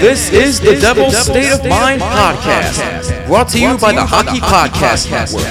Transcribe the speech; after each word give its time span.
This 0.00 0.30
is 0.32 0.60
the 0.60 0.78
Devil's 0.78 1.16
State 1.16 1.50
of 1.52 1.64
Mind 1.68 2.00
podcast, 2.00 3.26
brought 3.26 3.48
to 3.48 3.60
you 3.60 3.76
by 3.78 3.92
the 3.92 4.04
Hockey 4.04 4.38
Podcast 4.38 5.10
Network. 5.10 5.44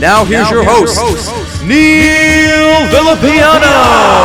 Now 0.00 0.24
here's 0.24 0.50
your 0.50 0.64
host, 0.64 0.98
Neil 1.62 2.88
Villapiano. 2.88 4.24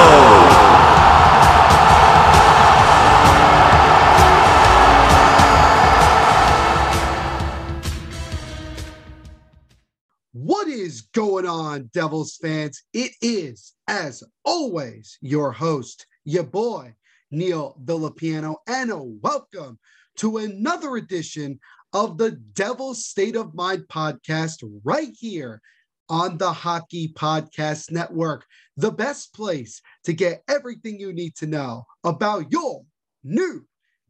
What 10.31 10.67
is 10.67 11.01
going 11.01 11.45
on, 11.45 11.89
Devils 11.93 12.37
fans? 12.41 12.83
It 12.93 13.11
is, 13.21 13.73
as 13.87 14.23
always, 14.45 15.17
your 15.21 15.51
host, 15.51 16.07
your 16.23 16.43
boy, 16.43 16.93
Neil 17.31 17.77
Villapiano, 17.83 18.55
and 18.67 18.91
a 18.91 18.97
welcome 19.01 19.79
to 20.17 20.37
another 20.37 20.95
edition 20.95 21.59
of 21.93 22.17
the 22.17 22.31
Devil's 22.31 23.05
State 23.05 23.35
of 23.35 23.53
Mind 23.53 23.83
podcast 23.87 24.63
right 24.83 25.11
here 25.17 25.61
on 26.09 26.37
the 26.37 26.51
Hockey 26.51 27.13
Podcast 27.13 27.91
Network, 27.91 28.45
the 28.77 28.91
best 28.91 29.33
place 29.33 29.81
to 30.03 30.13
get 30.13 30.43
everything 30.47 30.99
you 30.99 31.13
need 31.13 31.35
to 31.35 31.47
know 31.47 31.85
about 32.03 32.51
your 32.51 32.83
New 33.23 33.65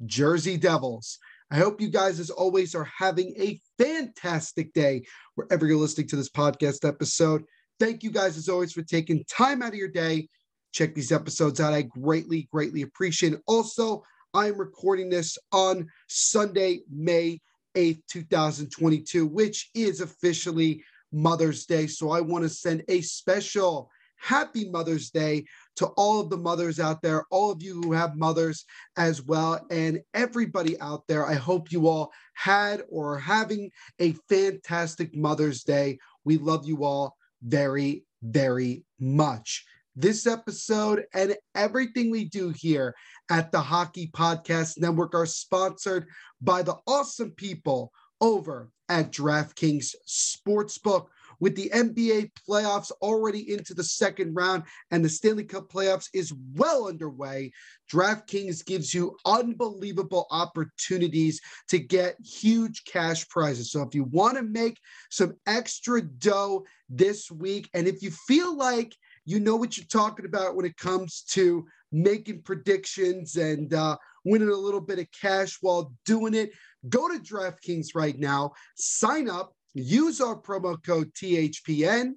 Jersey 0.05 0.57
Devils. 0.57 1.19
I 1.51 1.57
hope 1.57 1.81
you 1.81 1.89
guys, 1.89 2.19
as 2.19 2.29
always, 2.29 2.75
are 2.75 2.89
having 2.97 3.33
a 3.37 3.59
fantastic 3.77 4.71
day 4.73 5.03
wherever 5.35 5.65
you're 5.65 5.77
listening 5.77 6.07
to 6.09 6.15
this 6.15 6.29
podcast 6.29 6.87
episode. 6.87 7.43
Thank 7.79 8.03
you 8.03 8.11
guys, 8.11 8.37
as 8.37 8.49
always, 8.49 8.71
for 8.71 8.83
taking 8.83 9.23
time 9.25 9.61
out 9.61 9.69
of 9.69 9.75
your 9.75 9.89
day. 9.89 10.29
Check 10.71 10.93
these 10.95 11.11
episodes 11.11 11.59
out. 11.59 11.73
I 11.73 11.83
greatly, 11.83 12.47
greatly 12.51 12.83
appreciate 12.83 13.33
it. 13.33 13.41
Also, 13.47 14.03
I'm 14.33 14.57
recording 14.57 15.09
this 15.09 15.37
on 15.51 15.87
Sunday, 16.07 16.81
May 16.91 17.39
8th, 17.75 18.01
2022, 18.09 19.25
which 19.25 19.69
is 19.73 20.01
officially 20.01 20.83
Mother's 21.11 21.65
Day. 21.65 21.87
So 21.87 22.11
I 22.11 22.21
want 22.21 22.43
to 22.43 22.49
send 22.49 22.83
a 22.87 23.01
special 23.01 23.89
happy 24.17 24.69
Mother's 24.69 25.09
Day 25.09 25.45
to 25.77 25.87
all 25.97 26.19
of 26.19 26.29
the 26.29 26.37
mothers 26.37 26.79
out 26.79 27.01
there, 27.01 27.25
all 27.31 27.51
of 27.51 27.63
you 27.63 27.81
who 27.81 27.93
have 27.93 28.17
mothers 28.17 28.65
as 28.97 29.23
well, 29.23 29.65
and 29.71 30.01
everybody 30.13 30.79
out 30.81 31.07
there. 31.07 31.25
I 31.25 31.35
hope 31.35 31.71
you 31.71 31.87
all 31.87 32.11
had 32.33 32.83
or 32.89 33.13
are 33.13 33.19
having 33.19 33.71
a 33.99 34.13
fantastic 34.27 35.15
Mother's 35.15 35.63
Day. 35.63 35.99
We 36.25 36.37
love 36.37 36.67
you 36.67 36.83
all 36.83 37.15
very, 37.41 38.03
very 38.21 38.83
much. 38.99 39.65
This 39.99 40.25
episode 40.25 41.03
and 41.13 41.35
everything 41.55 42.09
we 42.09 42.23
do 42.23 42.53
here 42.55 42.95
at 43.29 43.51
the 43.51 43.59
Hockey 43.59 44.09
Podcast 44.15 44.79
Network 44.79 45.13
are 45.13 45.25
sponsored 45.25 46.07
by 46.39 46.61
the 46.61 46.77
awesome 46.87 47.31
people 47.31 47.91
over 48.21 48.69
at 48.87 49.11
DraftKings 49.11 49.93
Sportsbook 50.07 51.07
with 51.41 51.53
the 51.57 51.69
NBA 51.73 52.31
playoffs 52.49 52.93
already 53.01 53.51
into 53.51 53.73
the 53.73 53.83
second 53.83 54.35
round 54.35 54.63
and 54.91 55.03
the 55.03 55.09
Stanley 55.09 55.43
Cup 55.43 55.69
playoffs 55.69 56.07
is 56.13 56.33
well 56.55 56.87
underway. 56.87 57.51
DraftKings 57.91 58.65
gives 58.65 58.93
you 58.93 59.17
unbelievable 59.25 60.27
opportunities 60.31 61.41
to 61.67 61.77
get 61.77 62.15
huge 62.23 62.85
cash 62.85 63.27
prizes. 63.27 63.73
So 63.73 63.81
if 63.81 63.93
you 63.93 64.05
want 64.05 64.37
to 64.37 64.43
make 64.43 64.77
some 65.09 65.35
extra 65.45 66.01
dough 66.01 66.63
this 66.87 67.29
week, 67.29 67.69
and 67.73 67.85
if 67.85 68.01
you 68.01 68.11
feel 68.11 68.55
like 68.55 68.95
you 69.25 69.39
know 69.39 69.55
what 69.55 69.77
you're 69.77 69.85
talking 69.85 70.25
about 70.25 70.55
when 70.55 70.65
it 70.65 70.77
comes 70.77 71.23
to 71.31 71.65
making 71.91 72.41
predictions 72.41 73.35
and 73.35 73.73
uh, 73.73 73.97
winning 74.25 74.49
a 74.49 74.53
little 74.53 74.81
bit 74.81 74.99
of 74.99 75.07
cash 75.11 75.57
while 75.61 75.93
doing 76.05 76.33
it, 76.33 76.51
go 76.87 77.07
to 77.07 77.19
DraftKings 77.19 77.89
right 77.95 78.17
now, 78.17 78.51
sign 78.75 79.29
up, 79.29 79.53
use 79.73 80.21
our 80.21 80.35
promo 80.35 80.81
code 80.83 81.13
THPN, 81.13 82.13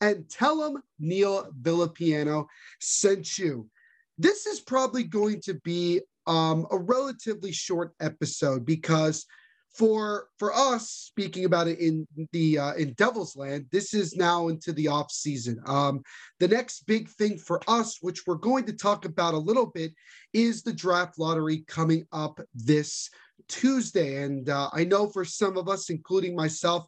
and 0.00 0.28
tell 0.28 0.58
them 0.58 0.82
Neil 0.98 1.50
Villapiano 1.60 2.46
sent 2.80 3.38
you. 3.38 3.68
This 4.18 4.46
is 4.46 4.60
probably 4.60 5.04
going 5.04 5.40
to 5.42 5.54
be 5.54 6.00
um, 6.26 6.66
a 6.70 6.78
relatively 6.78 7.52
short 7.52 7.94
episode 8.00 8.64
because 8.66 9.26
for 9.76 10.28
for 10.38 10.54
us 10.54 10.90
speaking 10.90 11.44
about 11.44 11.68
it 11.68 11.78
in 11.78 12.06
the 12.32 12.58
uh, 12.58 12.74
in 12.74 12.92
devil's 12.94 13.36
land 13.36 13.66
this 13.70 13.92
is 13.92 14.16
now 14.16 14.48
into 14.48 14.72
the 14.72 14.88
off 14.88 15.10
season. 15.10 15.60
Um, 15.66 16.02
the 16.40 16.48
next 16.48 16.86
big 16.86 17.08
thing 17.08 17.38
for 17.38 17.60
us 17.68 17.98
which 18.00 18.26
we're 18.26 18.36
going 18.36 18.64
to 18.66 18.72
talk 18.72 19.04
about 19.04 19.34
a 19.34 19.38
little 19.38 19.66
bit 19.66 19.92
is 20.32 20.62
the 20.62 20.72
draft 20.72 21.18
lottery 21.18 21.64
coming 21.66 22.06
up 22.12 22.40
this 22.54 23.10
tuesday. 23.48 24.22
And 24.22 24.48
uh, 24.48 24.70
i 24.72 24.84
know 24.84 25.08
for 25.08 25.24
some 25.24 25.56
of 25.56 25.68
us 25.68 25.90
including 25.90 26.34
myself 26.34 26.86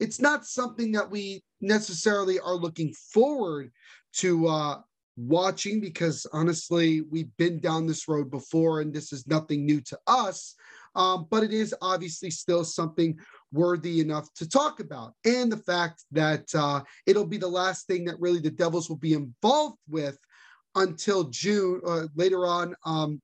it's 0.00 0.20
not 0.20 0.46
something 0.46 0.92
that 0.92 1.10
we 1.10 1.44
necessarily 1.60 2.40
are 2.40 2.56
looking 2.56 2.92
forward 3.12 3.70
to 4.14 4.48
uh, 4.48 4.80
watching 5.16 5.80
because 5.80 6.26
honestly 6.32 7.02
we've 7.10 7.34
been 7.36 7.60
down 7.60 7.86
this 7.86 8.08
road 8.08 8.30
before 8.30 8.80
and 8.80 8.92
this 8.92 9.12
is 9.12 9.26
nothing 9.26 9.66
new 9.66 9.80
to 9.82 9.98
us 10.06 10.54
um, 10.94 11.26
but 11.30 11.42
it 11.42 11.52
is 11.52 11.74
obviously 11.80 12.30
still 12.30 12.64
something 12.64 13.18
worthy 13.52 14.00
enough 14.00 14.32
to 14.34 14.48
talk 14.48 14.80
about. 14.80 15.14
And 15.24 15.50
the 15.50 15.56
fact 15.58 16.04
that 16.12 16.46
uh, 16.54 16.82
it'll 17.06 17.26
be 17.26 17.38
the 17.38 17.48
last 17.48 17.86
thing 17.86 18.04
that 18.06 18.20
really 18.20 18.40
the 18.40 18.50
Devils 18.50 18.88
will 18.88 18.96
be 18.96 19.14
involved 19.14 19.78
with 19.88 20.18
until 20.74 21.24
June, 21.24 21.80
uh, 21.86 22.06
later 22.14 22.46
on 22.46 22.74
um, 22.84 23.20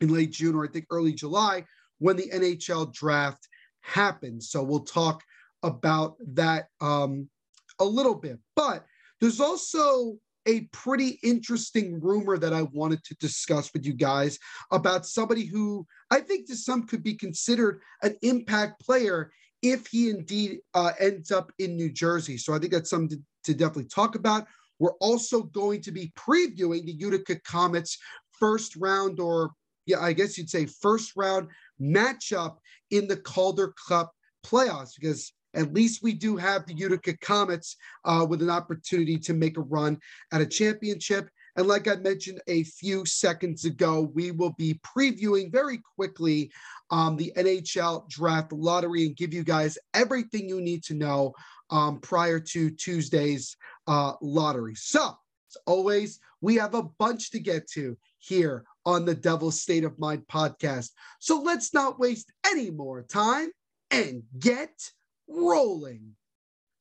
in 0.00 0.12
late 0.12 0.32
June 0.32 0.54
or 0.54 0.64
I 0.64 0.68
think 0.68 0.86
early 0.90 1.12
July 1.12 1.64
when 1.98 2.16
the 2.16 2.28
NHL 2.30 2.92
draft 2.92 3.48
happens. 3.80 4.50
So 4.50 4.62
we'll 4.62 4.80
talk 4.80 5.22
about 5.62 6.16
that 6.34 6.66
um, 6.80 7.28
a 7.78 7.84
little 7.84 8.14
bit. 8.14 8.38
But 8.56 8.84
there's 9.20 9.40
also 9.40 10.18
a 10.46 10.62
pretty 10.72 11.18
interesting 11.22 12.00
rumor 12.00 12.38
that 12.38 12.52
I 12.52 12.62
wanted 12.62 13.02
to 13.04 13.14
discuss 13.16 13.72
with 13.72 13.84
you 13.84 13.94
guys 13.94 14.38
about 14.70 15.06
somebody 15.06 15.44
who 15.44 15.86
I 16.10 16.20
think 16.20 16.46
to 16.48 16.56
some 16.56 16.86
could 16.86 17.02
be 17.02 17.14
considered 17.14 17.80
an 18.02 18.16
impact 18.22 18.80
player 18.80 19.30
if 19.62 19.86
he 19.86 20.10
indeed 20.10 20.58
uh, 20.74 20.92
ends 21.00 21.30
up 21.30 21.50
in 21.58 21.76
New 21.76 21.90
Jersey. 21.90 22.36
So 22.36 22.54
I 22.54 22.58
think 22.58 22.72
that's 22.72 22.90
something 22.90 23.18
to, 23.18 23.52
to 23.52 23.58
definitely 23.58 23.88
talk 23.88 24.14
about. 24.14 24.46
We're 24.78 24.96
also 25.00 25.42
going 25.42 25.80
to 25.82 25.92
be 25.92 26.12
previewing 26.16 26.84
the 26.84 26.92
Utica 26.92 27.40
Comets 27.40 27.96
first 28.32 28.76
round, 28.76 29.20
or 29.20 29.52
yeah, 29.86 30.00
I 30.00 30.12
guess 30.12 30.36
you'd 30.36 30.50
say 30.50 30.66
first 30.66 31.12
round 31.16 31.48
matchup 31.80 32.56
in 32.90 33.08
the 33.08 33.16
Calder 33.16 33.72
Cup 33.88 34.12
playoffs 34.44 34.90
because 34.98 35.32
at 35.54 35.72
least 35.72 36.02
we 36.02 36.12
do 36.12 36.36
have 36.36 36.66
the 36.66 36.74
Utica 36.74 37.16
Comets 37.18 37.76
uh, 38.04 38.26
with 38.28 38.42
an 38.42 38.50
opportunity 38.50 39.18
to 39.18 39.34
make 39.34 39.56
a 39.56 39.62
run 39.62 39.98
at 40.32 40.40
a 40.40 40.46
championship. 40.46 41.28
And 41.56 41.68
like 41.68 41.86
I 41.86 41.94
mentioned 41.96 42.40
a 42.48 42.64
few 42.64 43.06
seconds 43.06 43.64
ago, 43.64 44.10
we 44.12 44.32
will 44.32 44.54
be 44.58 44.80
previewing 44.84 45.52
very 45.52 45.80
quickly 45.96 46.50
um, 46.90 47.16
the 47.16 47.32
NHL 47.36 48.08
draft 48.08 48.52
lottery 48.52 49.06
and 49.06 49.16
give 49.16 49.32
you 49.32 49.44
guys 49.44 49.78
everything 49.94 50.48
you 50.48 50.60
need 50.60 50.82
to 50.84 50.94
know 50.94 51.32
um, 51.70 52.00
prior 52.00 52.40
to 52.40 52.70
Tuesday's 52.70 53.56
uh, 53.86 54.14
lottery. 54.20 54.74
So, 54.74 55.00
as 55.06 55.56
always, 55.66 56.18
we 56.40 56.56
have 56.56 56.74
a 56.74 56.82
bunch 56.82 57.30
to 57.30 57.38
get 57.38 57.68
to 57.70 57.96
here 58.18 58.64
on 58.86 59.04
the 59.04 59.14
Devil's 59.14 59.60
State 59.60 59.84
of 59.84 59.98
Mind 59.98 60.24
podcast. 60.30 60.90
So 61.18 61.40
let's 61.40 61.72
not 61.72 61.98
waste 61.98 62.30
any 62.46 62.70
more 62.70 63.02
time 63.02 63.48
and 63.90 64.22
get 64.38 64.72
rolling. 65.34 66.14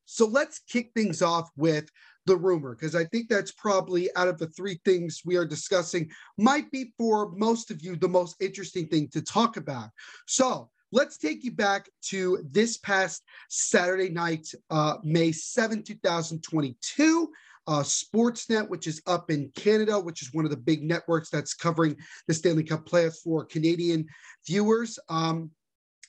So 0.06 0.28
let's 0.28 0.60
kick 0.70 0.92
things 0.96 1.22
off 1.22 1.50
with 1.56 1.90
the 2.26 2.36
rumor, 2.38 2.76
because 2.76 2.96
I 2.96 3.06
think 3.06 3.28
that's 3.30 3.52
probably 3.52 4.14
out 4.16 4.28
of 4.28 4.38
the 4.38 4.48
three 4.48 4.80
things 4.86 5.22
we 5.26 5.36
are 5.36 5.46
discussing, 5.46 6.10
might 6.38 6.72
be 6.72 6.94
for 6.98 7.32
most 7.32 7.72
of 7.72 7.82
you 7.82 7.96
the 7.96 8.08
most 8.08 8.36
interesting 8.40 8.88
thing 8.88 9.10
to 9.10 9.22
talk 9.22 9.58
about. 9.58 9.90
So 10.28 10.70
let's 10.92 11.18
take 11.18 11.44
you 11.44 11.52
back 11.52 11.90
to 12.04 12.46
this 12.50 12.78
past 12.78 13.24
Saturday 13.50 14.10
night, 14.10 14.48
uh, 14.70 14.98
May 15.04 15.32
7, 15.32 15.84
2022 15.84 17.30
uh, 17.68 17.82
Sportsnet, 17.82 18.70
which 18.70 18.88
is 18.88 19.02
up 19.08 19.32
in 19.32 19.50
Canada, 19.56 20.00
which 20.00 20.22
is 20.22 20.34
one 20.34 20.46
of 20.46 20.52
the 20.52 20.58
big 20.58 20.84
networks 20.84 21.30
that's 21.30 21.54
covering 21.54 21.96
the 22.28 22.34
Stanley 22.34 22.64
Cup 22.64 22.86
playoffs 22.86 23.22
for 23.24 23.46
Canadian 23.46 24.06
viewers. 24.46 25.00
Um, 25.10 25.52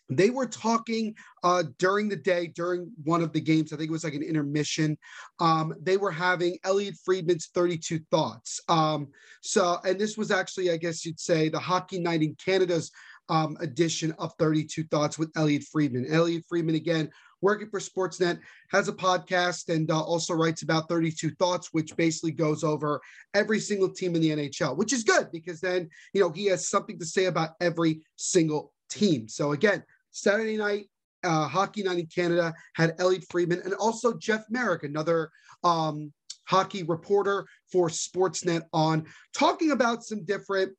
they 0.08 0.30
were 0.30 0.46
talking 0.46 1.14
uh, 1.42 1.64
during 1.78 2.08
the 2.08 2.16
day, 2.16 2.48
during 2.48 2.90
one 3.04 3.22
of 3.22 3.32
the 3.32 3.40
games. 3.40 3.72
I 3.72 3.76
think 3.76 3.88
it 3.88 3.92
was 3.92 4.04
like 4.04 4.14
an 4.14 4.22
intermission. 4.22 4.98
Um, 5.40 5.74
they 5.80 5.96
were 5.96 6.10
having 6.10 6.58
Elliot 6.64 6.94
Friedman's 7.04 7.48
32 7.54 8.00
Thoughts. 8.10 8.60
Um, 8.68 9.08
so, 9.40 9.78
and 9.84 9.98
this 9.98 10.16
was 10.16 10.30
actually, 10.30 10.70
I 10.70 10.76
guess 10.76 11.04
you'd 11.04 11.20
say, 11.20 11.48
the 11.48 11.58
Hockey 11.58 11.98
Night 12.00 12.22
in 12.22 12.36
Canada's 12.44 12.90
um, 13.28 13.56
edition 13.60 14.14
of 14.18 14.32
32 14.38 14.84
Thoughts 14.84 15.18
with 15.18 15.30
Elliot 15.36 15.64
Friedman. 15.64 16.06
Elliot 16.12 16.44
Friedman, 16.48 16.74
again, 16.74 17.10
working 17.40 17.68
for 17.68 17.80
Sportsnet, 17.80 18.40
has 18.70 18.88
a 18.88 18.92
podcast 18.92 19.74
and 19.74 19.90
uh, 19.90 20.00
also 20.00 20.34
writes 20.34 20.62
about 20.62 20.88
32 20.88 21.30
Thoughts, 21.36 21.68
which 21.72 21.96
basically 21.96 22.32
goes 22.32 22.64
over 22.64 23.00
every 23.34 23.60
single 23.60 23.90
team 23.90 24.14
in 24.14 24.22
the 24.22 24.30
NHL, 24.30 24.76
which 24.76 24.92
is 24.92 25.04
good 25.04 25.30
because 25.32 25.60
then, 25.60 25.88
you 26.12 26.20
know, 26.20 26.30
he 26.30 26.46
has 26.46 26.68
something 26.68 26.98
to 26.98 27.06
say 27.06 27.26
about 27.26 27.50
every 27.60 28.02
single 28.16 28.72
team. 28.90 29.28
So 29.28 29.52
again, 29.52 29.82
Saturday 30.14 30.56
night, 30.56 30.86
uh, 31.24 31.48
Hockey 31.48 31.82
Night 31.82 31.98
in 31.98 32.06
Canada 32.06 32.54
had 32.74 32.94
Elliot 32.98 33.24
Friedman 33.30 33.60
and 33.64 33.74
also 33.74 34.16
Jeff 34.16 34.44
Marek, 34.48 34.84
another 34.84 35.30
um, 35.64 36.12
hockey 36.46 36.84
reporter 36.84 37.46
for 37.72 37.88
Sportsnet 37.88 38.62
on 38.72 39.06
talking 39.36 39.72
about 39.72 40.04
some 40.04 40.24
different 40.24 40.72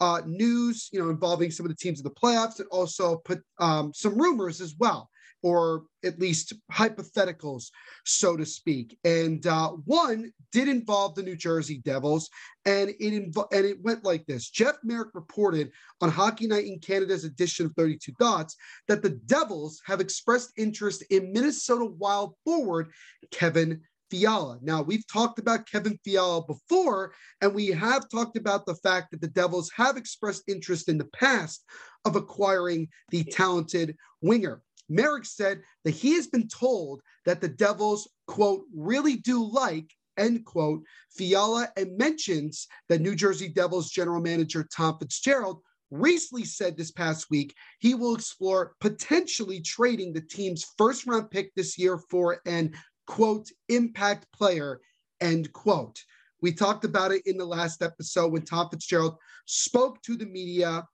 uh, 0.00 0.22
news, 0.26 0.88
you 0.92 1.02
know, 1.02 1.10
involving 1.10 1.50
some 1.50 1.66
of 1.66 1.70
the 1.70 1.76
teams 1.76 2.00
in 2.00 2.04
the 2.04 2.10
playoffs 2.10 2.60
and 2.60 2.68
also 2.70 3.16
put 3.24 3.40
um, 3.58 3.92
some 3.92 4.16
rumors 4.16 4.60
as 4.60 4.74
well, 4.78 5.10
or 5.42 5.84
at 6.04 6.18
least 6.18 6.52
hypotheticals, 6.72 7.70
so 8.04 8.36
to 8.36 8.46
speak. 8.46 8.98
And 9.04 9.46
uh, 9.46 9.70
one 9.84 10.32
did 10.52 10.68
involve 10.68 11.14
the 11.14 11.22
New 11.22 11.36
Jersey 11.36 11.80
Devils, 11.84 12.28
and 12.64 12.90
it 12.90 13.00
invo- 13.00 13.52
and 13.52 13.64
it 13.64 13.82
went 13.82 14.04
like 14.04 14.26
this: 14.26 14.50
Jeff 14.50 14.76
Marek 14.82 15.10
reported 15.14 15.70
on 16.00 16.10
Hockey 16.10 16.46
Night 16.46 16.66
in 16.66 16.78
Canada's 16.78 17.24
edition 17.24 17.66
of 17.66 17.72
32 17.76 18.12
Thoughts 18.18 18.56
that 18.88 19.02
the 19.02 19.18
Devils 19.26 19.80
have 19.86 20.00
expressed 20.00 20.52
interest 20.56 21.04
in 21.10 21.32
Minnesota 21.32 21.84
Wild 21.84 22.34
forward 22.44 22.88
Kevin 23.30 23.80
Fiala. 24.10 24.58
Now, 24.62 24.82
we've 24.82 25.06
talked 25.06 25.38
about 25.38 25.68
Kevin 25.70 25.98
Fiala 26.04 26.44
before, 26.44 27.12
and 27.40 27.54
we 27.54 27.68
have 27.68 28.08
talked 28.08 28.36
about 28.36 28.66
the 28.66 28.74
fact 28.76 29.10
that 29.10 29.20
the 29.20 29.28
Devils 29.28 29.70
have 29.76 29.96
expressed 29.96 30.44
interest 30.48 30.88
in 30.88 30.98
the 30.98 31.08
past 31.14 31.64
of 32.04 32.16
acquiring 32.16 32.88
the 33.10 33.24
talented 33.24 33.96
winger. 34.22 34.62
Marek 34.88 35.24
said 35.24 35.62
that 35.84 35.92
he 35.94 36.14
has 36.14 36.26
been 36.26 36.48
told 36.48 37.02
that 37.26 37.40
the 37.40 37.48
Devils, 37.48 38.08
quote, 38.26 38.64
really 38.74 39.16
do 39.16 39.44
like, 39.44 39.90
end 40.16 40.44
quote, 40.44 40.82
Fiala, 41.10 41.68
and 41.76 41.96
mentions 41.96 42.66
that 42.88 43.00
New 43.00 43.14
Jersey 43.14 43.48
Devils 43.48 43.90
general 43.90 44.20
manager 44.20 44.66
Tom 44.74 44.98
Fitzgerald 44.98 45.60
recently 45.90 46.44
said 46.44 46.76
this 46.76 46.90
past 46.90 47.30
week 47.30 47.54
he 47.78 47.94
will 47.94 48.14
explore 48.14 48.74
potentially 48.80 49.60
trading 49.62 50.12
the 50.12 50.20
team's 50.20 50.66
first 50.76 51.06
round 51.06 51.30
pick 51.30 51.54
this 51.54 51.78
year 51.78 51.98
for 52.10 52.40
an 52.44 52.72
quote, 53.06 53.48
impact 53.68 54.26
player, 54.32 54.80
end 55.20 55.52
quote. 55.52 55.98
We 56.40 56.52
talked 56.52 56.84
about 56.84 57.10
it 57.10 57.22
in 57.26 57.36
the 57.36 57.46
last 57.46 57.82
episode 57.82 58.32
when 58.32 58.44
Tom 58.44 58.68
Fitzgerald 58.70 59.16
spoke 59.46 60.00
to 60.02 60.16
the 60.16 60.26
media 60.26 60.86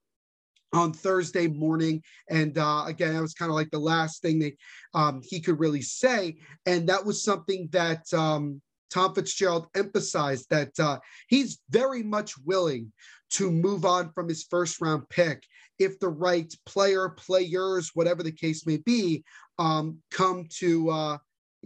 on 0.75 0.93
Thursday 0.93 1.47
morning. 1.47 2.03
And 2.29 2.59
uh, 2.59 2.85
again, 2.87 3.15
that 3.15 3.23
was 3.23 3.35
kind 3.35 3.50
of 3.50 3.55
like 3.55 3.71
the 3.71 3.79
last 3.79 4.21
thing 4.21 4.41
that 4.41 4.53
um, 4.93 5.23
he 5.23 5.41
could 5.41 5.61
really 5.61 5.82
say. 5.82 6.37
And 6.67 6.88
that 6.88 7.05
was 7.05 7.23
something 7.23 7.69
that 7.73 8.12
um, 8.12 8.61
Tom 8.91 9.15
Fitzgerald 9.15 9.69
emphasized 9.75 10.49
that 10.50 10.79
uh, 10.79 10.99
he's 11.29 11.61
very 11.71 12.03
much 12.03 12.37
willing 12.38 12.93
to 13.31 13.50
move 13.50 13.85
on 13.85 14.12
from 14.12 14.29
his 14.29 14.44
first 14.44 14.81
round 14.81 15.09
pick 15.09 15.43
if 15.79 15.99
the 15.99 16.09
right 16.09 16.55
player, 16.67 17.09
players, 17.09 17.91
whatever 17.94 18.23
the 18.23 18.32
case 18.32 18.67
may 18.67 18.76
be, 18.79 19.25
um, 19.59 19.99
come 20.11 20.47
to 20.59 20.91
uh, 20.91 21.19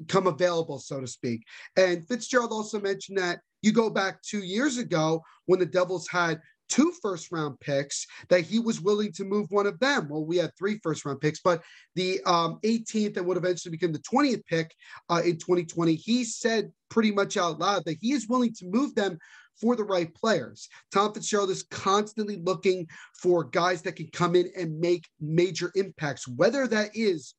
come 0.07 0.27
available, 0.27 0.79
so 0.79 1.01
to 1.01 1.07
speak. 1.07 1.43
And 1.77 2.07
Fitzgerald 2.07 2.53
also 2.53 2.81
mentioned 2.81 3.19
that 3.19 3.41
you 3.63 3.73
go 3.73 3.91
back 3.91 4.23
two 4.23 4.43
years 4.43 4.79
ago 4.79 5.23
when 5.47 5.59
the 5.59 5.67
Devils 5.67 6.09
had 6.09 6.41
two 6.69 6.93
first 7.03 7.33
round 7.33 7.59
picks 7.61 8.07
that 8.29 8.43
he 8.43 8.59
was 8.59 8.81
willing 8.81 9.13
to 9.13 9.25
move 9.25 9.47
one 9.51 9.67
of 9.67 9.79
them. 9.81 10.09
Well, 10.09 10.25
we 10.25 10.37
had 10.37 10.53
three 10.57 10.79
first 10.83 11.05
round 11.05 11.21
picks, 11.21 11.41
but 11.41 11.63
the 11.95 12.21
um, 12.25 12.59
18th 12.65 13.17
and 13.17 13.27
would 13.27 13.37
eventually 13.37 13.71
become 13.71 13.93
the 13.93 13.99
20th 14.01 14.45
pick 14.47 14.75
uh, 15.09 15.23
in 15.25 15.39
2020, 15.39 15.95
he 15.95 16.25
said 16.25 16.73
pretty 16.89 17.11
much 17.11 17.37
out 17.37 17.59
loud 17.59 17.85
that 17.85 17.99
he 18.01 18.13
is 18.13 18.29
willing 18.29 18.53
to 18.55 18.67
move 18.67 18.95
them 18.95 19.19
for 19.61 19.75
the 19.77 19.85
right 19.85 20.15
players. 20.15 20.69
Tom 20.93 21.13
Fitzgerald 21.13 21.51
is 21.51 21.65
constantly 21.65 22.37
looking 22.37 22.87
for 23.21 23.45
guys 23.45 23.83
that 23.83 23.97
can 23.97 24.09
come 24.13 24.37
in 24.37 24.51
and 24.57 24.79
make 24.79 25.07
major 25.21 25.73
impacts, 25.75 26.29
whether 26.29 26.67
that 26.69 26.91
is 26.95 27.35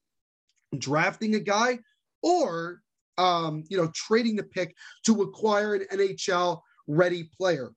drafting 0.78 1.36
a 1.36 1.40
guy 1.40 1.80
or 2.22 2.82
um, 3.18 3.64
you 3.70 3.78
know 3.78 3.90
trading 3.94 4.36
the 4.36 4.44
pick 4.44 4.76
to 5.06 5.22
acquire 5.22 5.76
an 5.76 5.86
NHL 5.92 6.62
ready 6.88 7.30
player. 7.38 7.72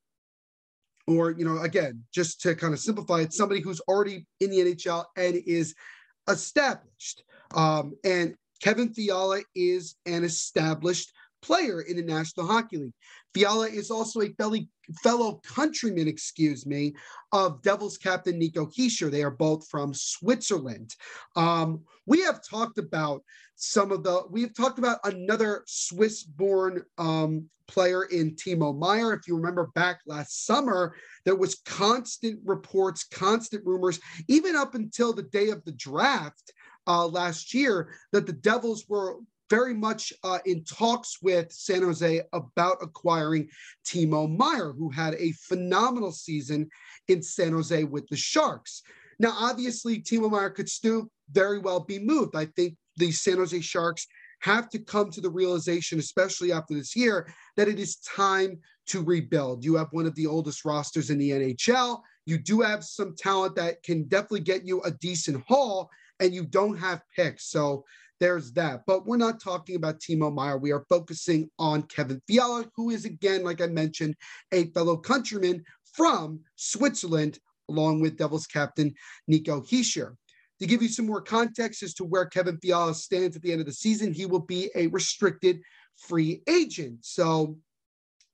Or, 1.06 1.32
you 1.32 1.44
know, 1.44 1.58
again, 1.58 2.04
just 2.12 2.40
to 2.42 2.54
kind 2.54 2.72
of 2.72 2.80
simplify 2.80 3.20
it, 3.20 3.32
somebody 3.32 3.60
who's 3.60 3.80
already 3.80 4.26
in 4.40 4.50
the 4.50 4.58
NHL 4.58 5.04
and 5.16 5.34
is 5.34 5.74
established. 6.28 7.24
Um, 7.54 7.94
and 8.04 8.34
Kevin 8.62 8.94
Fiala 8.94 9.40
is 9.54 9.96
an 10.06 10.22
established 10.24 11.12
player 11.42 11.82
in 11.82 11.96
the 11.96 12.02
National 12.02 12.46
Hockey 12.46 12.78
League. 12.78 12.94
Fiala 13.34 13.68
is 13.68 13.90
also 13.90 14.22
a 14.22 14.34
fellow, 15.02 15.40
countryman, 15.44 16.08
excuse 16.08 16.66
me, 16.66 16.94
of 17.32 17.62
Devils 17.62 17.98
captain 17.98 18.38
Nico 18.38 18.66
Hischier. 18.66 19.10
They 19.10 19.22
are 19.22 19.30
both 19.30 19.68
from 19.68 19.92
Switzerland. 19.94 20.94
Um, 21.36 21.82
we 22.06 22.22
have 22.22 22.40
talked 22.48 22.78
about 22.78 23.22
some 23.56 23.92
of 23.92 24.02
the, 24.02 24.22
we 24.30 24.42
have 24.42 24.54
talked 24.54 24.78
about 24.78 24.98
another 25.04 25.62
Swiss 25.66 26.22
born 26.22 26.82
um, 26.98 27.48
player 27.68 28.04
in 28.04 28.34
Timo 28.34 28.76
Meier. 28.76 29.14
If 29.14 29.26
you 29.26 29.36
remember 29.36 29.70
back 29.74 30.00
last 30.06 30.46
summer, 30.46 30.94
there 31.24 31.36
was 31.36 31.62
constant 31.64 32.40
reports, 32.44 33.04
constant 33.04 33.64
rumors, 33.64 34.00
even 34.28 34.56
up 34.56 34.74
until 34.74 35.12
the 35.12 35.22
day 35.22 35.48
of 35.48 35.64
the 35.64 35.72
draft 35.72 36.52
uh, 36.86 37.06
last 37.06 37.54
year, 37.54 37.94
that 38.12 38.26
the 38.26 38.32
Devils 38.32 38.84
were 38.88 39.16
very 39.52 39.74
much 39.74 40.14
uh, 40.24 40.38
in 40.46 40.64
talks 40.64 41.18
with 41.20 41.52
San 41.52 41.82
Jose 41.82 42.22
about 42.32 42.78
acquiring 42.80 43.50
Timo 43.84 44.26
Meier, 44.26 44.72
who 44.72 44.88
had 44.88 45.12
a 45.16 45.32
phenomenal 45.32 46.10
season 46.10 46.70
in 47.08 47.22
San 47.22 47.52
Jose 47.52 47.84
with 47.84 48.08
the 48.08 48.16
Sharks. 48.16 48.82
Now, 49.18 49.34
obviously, 49.38 50.00
Timo 50.00 50.30
Meier 50.30 50.48
could 50.48 50.70
still 50.70 51.10
very 51.30 51.58
well 51.58 51.80
be 51.80 51.98
moved. 51.98 52.34
I 52.34 52.46
think 52.46 52.76
the 52.96 53.12
San 53.12 53.36
Jose 53.36 53.60
Sharks 53.60 54.06
have 54.40 54.70
to 54.70 54.78
come 54.78 55.10
to 55.10 55.20
the 55.20 55.28
realization, 55.28 55.98
especially 55.98 56.50
after 56.50 56.72
this 56.72 56.96
year, 56.96 57.30
that 57.58 57.68
it 57.68 57.78
is 57.78 57.96
time 57.98 58.58
to 58.86 59.02
rebuild. 59.02 59.66
You 59.66 59.74
have 59.74 59.88
one 59.90 60.06
of 60.06 60.14
the 60.14 60.26
oldest 60.26 60.64
rosters 60.64 61.10
in 61.10 61.18
the 61.18 61.28
NHL. 61.28 62.00
You 62.24 62.38
do 62.38 62.62
have 62.62 62.84
some 62.84 63.14
talent 63.18 63.56
that 63.56 63.82
can 63.82 64.04
definitely 64.04 64.40
get 64.40 64.64
you 64.64 64.80
a 64.80 64.92
decent 64.92 65.44
haul, 65.46 65.90
and 66.20 66.32
you 66.32 66.46
don't 66.46 66.78
have 66.78 67.02
picks. 67.14 67.50
So 67.50 67.84
there's 68.22 68.52
that. 68.52 68.82
But 68.86 69.04
we're 69.04 69.16
not 69.16 69.42
talking 69.42 69.74
about 69.74 69.98
Timo 69.98 70.32
Meier. 70.32 70.56
We 70.56 70.70
are 70.70 70.86
focusing 70.88 71.50
on 71.58 71.82
Kevin 71.82 72.22
Fiala, 72.28 72.64
who 72.76 72.90
is, 72.90 73.04
again, 73.04 73.42
like 73.42 73.60
I 73.60 73.66
mentioned, 73.66 74.14
a 74.52 74.66
fellow 74.66 74.96
countryman 74.96 75.64
from 75.92 76.38
Switzerland, 76.54 77.40
along 77.68 78.00
with 78.00 78.16
Devils 78.16 78.46
captain 78.46 78.94
Nico 79.26 79.60
Hischier. 79.62 80.14
To 80.60 80.66
give 80.68 80.82
you 80.82 80.88
some 80.88 81.06
more 81.06 81.20
context 81.20 81.82
as 81.82 81.94
to 81.94 82.04
where 82.04 82.26
Kevin 82.26 82.58
Fiala 82.62 82.94
stands 82.94 83.34
at 83.34 83.42
the 83.42 83.50
end 83.50 83.60
of 83.60 83.66
the 83.66 83.72
season, 83.72 84.12
he 84.12 84.26
will 84.26 84.46
be 84.46 84.70
a 84.76 84.86
restricted 84.86 85.60
free 85.96 86.42
agent. 86.48 86.98
So 87.02 87.58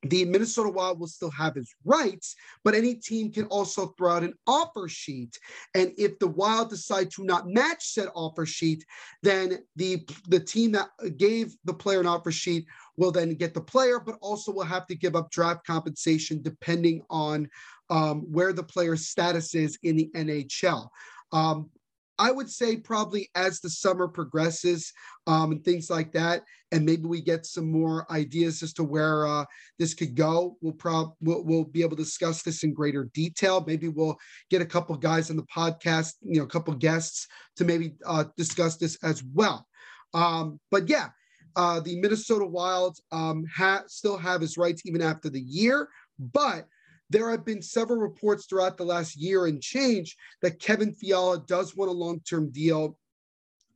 the 0.02 0.24
Minnesota 0.24 0.68
Wild 0.68 1.00
will 1.00 1.08
still 1.08 1.30
have 1.30 1.56
his 1.56 1.74
rights, 1.84 2.36
but 2.62 2.74
any 2.74 2.94
team 2.94 3.32
can 3.32 3.46
also 3.46 3.88
throw 3.98 4.12
out 4.12 4.22
an 4.22 4.34
offer 4.46 4.88
sheet. 4.88 5.36
And 5.74 5.92
if 5.98 6.18
the 6.18 6.28
Wild 6.28 6.70
decide 6.70 7.10
to 7.12 7.24
not 7.24 7.48
match 7.48 7.92
said 7.94 8.08
offer 8.14 8.46
sheet, 8.46 8.84
then 9.22 9.58
the 9.76 10.06
the 10.28 10.40
team 10.40 10.72
that 10.72 10.90
gave 11.16 11.56
the 11.64 11.74
player 11.74 12.00
an 12.00 12.06
offer 12.06 12.30
sheet 12.30 12.66
will 12.96 13.10
then 13.10 13.34
get 13.34 13.54
the 13.54 13.60
player, 13.60 13.98
but 13.98 14.18
also 14.20 14.52
will 14.52 14.64
have 14.64 14.86
to 14.86 14.94
give 14.94 15.16
up 15.16 15.30
draft 15.30 15.66
compensation 15.66 16.42
depending 16.42 17.02
on 17.10 17.48
um, 17.90 18.20
where 18.30 18.52
the 18.52 18.62
player's 18.62 19.08
status 19.08 19.54
is 19.54 19.78
in 19.82 19.96
the 19.96 20.10
NHL. 20.14 20.88
Um, 21.32 21.70
I 22.18 22.30
would 22.30 22.50
say 22.50 22.76
probably 22.76 23.30
as 23.34 23.60
the 23.60 23.70
summer 23.70 24.08
progresses 24.08 24.92
um, 25.26 25.52
and 25.52 25.64
things 25.64 25.88
like 25.88 26.12
that, 26.12 26.42
and 26.72 26.84
maybe 26.84 27.04
we 27.04 27.20
get 27.20 27.46
some 27.46 27.70
more 27.70 28.10
ideas 28.10 28.62
as 28.62 28.72
to 28.74 28.84
where 28.84 29.26
uh, 29.26 29.44
this 29.78 29.94
could 29.94 30.14
go. 30.14 30.56
We'll 30.60 30.72
probably 30.72 31.14
we'll, 31.20 31.44
we'll, 31.44 31.64
be 31.64 31.82
able 31.82 31.96
to 31.96 32.02
discuss 32.02 32.42
this 32.42 32.64
in 32.64 32.74
greater 32.74 33.04
detail. 33.14 33.64
Maybe 33.66 33.88
we'll 33.88 34.16
get 34.50 34.62
a 34.62 34.66
couple 34.66 34.96
guys 34.96 35.30
on 35.30 35.36
the 35.36 35.44
podcast, 35.44 36.14
you 36.22 36.38
know, 36.38 36.44
a 36.44 36.48
couple 36.48 36.74
guests 36.74 37.26
to 37.56 37.64
maybe 37.64 37.94
uh, 38.04 38.24
discuss 38.36 38.76
this 38.76 38.96
as 39.02 39.22
well. 39.34 39.66
Um, 40.14 40.58
but 40.70 40.88
yeah, 40.88 41.08
uh, 41.56 41.80
the 41.80 42.00
Minnesota 42.00 42.46
Wild 42.46 42.98
um, 43.12 43.44
ha- 43.54 43.84
still 43.86 44.16
have 44.16 44.40
his 44.40 44.56
rights 44.56 44.82
even 44.84 45.02
after 45.02 45.28
the 45.28 45.40
year, 45.40 45.88
but 46.18 46.66
there 47.10 47.30
have 47.30 47.44
been 47.44 47.62
several 47.62 47.98
reports 47.98 48.46
throughout 48.46 48.76
the 48.76 48.84
last 48.84 49.16
year 49.16 49.46
and 49.46 49.62
change 49.62 50.16
that 50.42 50.60
Kevin 50.60 50.92
Fiala 50.92 51.42
does 51.46 51.76
want 51.76 51.90
a 51.90 51.94
long 51.94 52.20
term 52.20 52.50
deal 52.50 52.98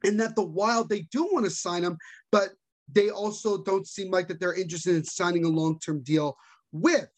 and 0.04 0.18
that 0.20 0.36
the 0.36 0.42
Wild, 0.42 0.88
they 0.88 1.02
do 1.02 1.28
want 1.32 1.44
to 1.44 1.50
sign 1.50 1.82
him, 1.82 1.96
but 2.30 2.50
they 2.92 3.10
also 3.10 3.62
don't 3.62 3.86
seem 3.86 4.10
like 4.10 4.28
that 4.28 4.40
they're 4.40 4.54
interested 4.54 4.94
in 4.96 5.04
signing 5.04 5.44
a 5.44 5.48
long 5.48 5.78
term 5.78 6.02
deal 6.02 6.36
with 6.72 7.08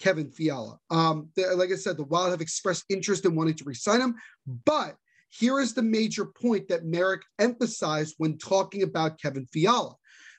Kevin 0.00 0.30
Fiala. 0.30 0.78
Um, 0.90 1.28
like 1.36 1.70
I 1.70 1.76
said, 1.76 1.96
the 1.96 2.04
Wild 2.04 2.30
have 2.30 2.40
expressed 2.40 2.84
interest 2.88 3.24
in 3.24 3.34
wanting 3.34 3.54
to 3.54 3.64
resign 3.64 4.00
him, 4.00 4.16
but 4.64 4.96
here 5.30 5.60
is 5.60 5.74
the 5.74 5.82
major 5.82 6.26
point 6.26 6.68
that 6.68 6.84
Marek 6.84 7.22
emphasized 7.38 8.14
when 8.18 8.38
talking 8.38 8.82
about 8.82 9.20
Kevin 9.20 9.46
Fiala. 9.46 9.94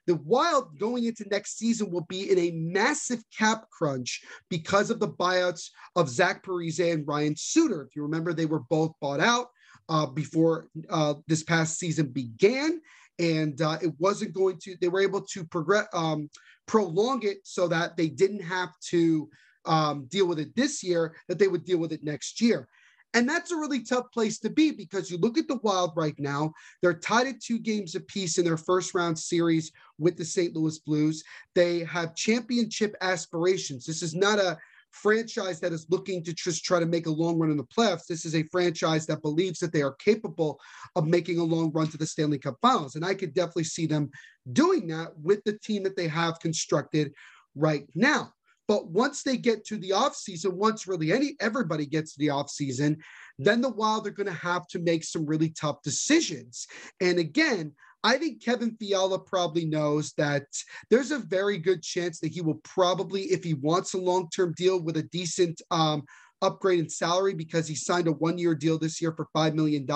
The 0.08 0.16
Wild 0.16 0.78
going 0.78 1.06
into 1.06 1.26
next 1.30 1.58
season 1.58 1.92
will 1.92 2.06
be 2.08 2.32
in 2.32 2.38
a 2.38 2.52
massive 2.52 3.24
cap 3.36 3.66
crunch 3.70 4.22
because 4.50 4.90
of 4.90 5.00
the 5.00 5.10
buyouts 5.10 5.70
of 5.96 6.10
Zach 6.10 6.44
Parise 6.44 6.94
and 6.94 7.08
Ryan 7.08 7.36
Suter. 7.36 7.84
If 7.84 7.96
you 7.96 8.04
remember, 8.04 8.34
they 8.34 8.46
were 8.46 8.62
both 8.70 8.94
bought 9.02 9.20
out 9.20 9.48
uh, 9.90 10.06
before 10.06 10.68
uh, 10.90 11.16
this 11.28 11.44
past 11.44 11.80
season 11.80 12.08
began. 12.08 12.82
And 13.18 13.62
uh, 13.62 13.78
it 13.82 13.94
wasn't 13.98 14.34
going 14.34 14.60
to, 14.64 14.76
they 14.82 14.90
were 14.90 15.02
able 15.02 15.22
to 15.22 15.46
progress, 15.46 15.88
um, 15.94 16.30
prolong 16.68 17.24
it 17.24 17.38
so 17.44 17.68
that 17.70 17.96
they 17.96 18.10
didn't 18.10 18.42
have 18.42 18.70
to 18.90 19.30
um, 19.66 20.06
deal 20.06 20.28
with 20.28 20.40
it 20.40 20.56
this 20.56 20.84
year, 20.84 21.16
that 21.28 21.40
they 21.40 21.48
would 21.48 21.66
deal 21.66 21.78
with 21.78 21.92
it 21.92 22.04
next 22.04 22.42
year. 22.42 22.68
And 23.16 23.28
that's 23.30 23.52
a 23.52 23.56
really 23.56 23.82
tough 23.82 24.12
place 24.12 24.40
to 24.40 24.50
be 24.50 24.72
because 24.72 25.10
you 25.10 25.18
look 25.18 25.38
at 25.38 25.48
the 25.48 25.60
Wild 25.64 25.94
right 25.96 26.20
now, 26.20 26.54
they're 26.82 26.94
tied 26.94 27.28
at 27.28 27.42
two 27.42 27.60
games 27.60 27.96
apiece 27.96 28.38
in 28.38 28.44
their 28.44 28.58
first 28.58 28.94
round 28.94 29.18
series 29.18 29.72
with 29.98 30.18
the 30.18 30.26
St. 30.26 30.54
Louis 30.54 30.78
Blues. 30.80 31.24
They 31.56 31.80
have 31.86 32.14
championship 32.16 32.94
aspirations. 33.00 33.86
This 33.86 34.04
is 34.04 34.14
not 34.14 34.38
a 34.38 34.58
franchise 34.92 35.62
that 35.62 35.72
is 35.72 35.88
looking 35.90 36.24
to 36.24 36.34
just 36.34 36.66
try 36.66 36.78
to 36.78 36.86
make 36.86 37.08
a 37.08 37.12
long 37.12 37.40
run 37.40 37.52
in 37.52 37.58
the 37.58 37.64
playoffs. 37.64 38.06
This 38.06 38.26
is 38.26 38.36
a 38.36 38.44
franchise 38.44 39.06
that 39.06 39.22
believes 39.22 39.60
that 39.60 39.72
they 39.72 39.82
are 39.82 39.94
capable 39.94 40.60
of 40.98 41.08
making 41.08 41.40
a 41.40 41.44
long 41.44 41.72
run 41.72 41.88
to 41.88 41.98
the 41.98 42.06
Stanley 42.06 42.38
Cup 42.38 42.58
finals. 42.62 42.96
And 42.96 43.06
I 43.06 43.14
could 43.14 43.34
definitely 43.34 43.64
see 43.64 43.86
them 43.86 44.12
doing 44.52 44.88
that 44.88 45.18
with 45.18 45.42
the 45.46 45.58
team 45.60 45.84
that 45.84 45.96
they 45.96 46.10
have 46.10 46.40
constructed 46.42 47.14
right 47.56 47.88
now. 47.96 48.34
But 48.68 48.88
once 48.88 49.24
they 49.24 49.38
get 49.38 49.66
to 49.66 49.78
the 49.78 49.92
offseason, 49.92 50.54
once 50.54 50.88
really 50.88 51.12
any 51.12 51.36
everybody 51.40 51.86
gets 51.86 52.14
to 52.14 52.20
the 52.20 52.28
offseason, 52.28 52.98
then 53.38 53.62
the 53.62 53.70
Wild 53.70 54.08
are 54.08 54.12
going 54.12 54.28
to 54.28 54.34
have 54.34 54.68
to 54.68 54.80
make 54.80 55.04
some 55.04 55.26
really 55.26 55.50
tough 55.50 55.82
decisions. 55.84 56.68
And 57.02 57.20
again, 57.20 57.74
I 58.04 58.18
think 58.18 58.44
Kevin 58.44 58.76
Fiala 58.78 59.20
probably 59.20 59.66
knows 59.66 60.14
that 60.14 60.46
there's 60.90 61.12
a 61.12 61.20
very 61.20 61.58
good 61.58 61.82
chance 61.82 62.20
that 62.20 62.32
he 62.32 62.42
will 62.42 62.62
probably, 62.64 63.24
if 63.24 63.44
he 63.44 63.56
wants 63.56 63.94
a 63.94 63.98
long 63.98 64.30
term 64.30 64.54
deal 64.56 64.80
with 64.82 64.98
a 64.98 65.04
decent 65.04 65.62
um, 65.72 66.04
upgrade 66.42 66.80
in 66.80 66.88
salary 66.88 67.34
because 67.34 67.68
he 67.68 67.76
signed 67.76 68.08
a 68.08 68.12
one 68.12 68.38
year 68.38 68.54
deal 68.54 68.78
this 68.78 69.02
year 69.02 69.12
for 69.12 69.28
$5 69.36 69.56
million, 69.56 69.88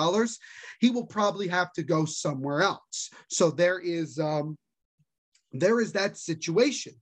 he 0.80 0.90
will 0.90 1.06
probably 1.06 1.46
have 1.48 1.72
to 1.74 1.82
go 1.82 2.04
somewhere 2.04 2.62
else. 2.62 3.10
So 3.28 3.50
there 3.50 3.78
is. 3.78 4.18
Um, 4.18 4.56
there 5.52 5.80
is 5.80 5.92
that 5.92 6.16
situation. 6.16 6.94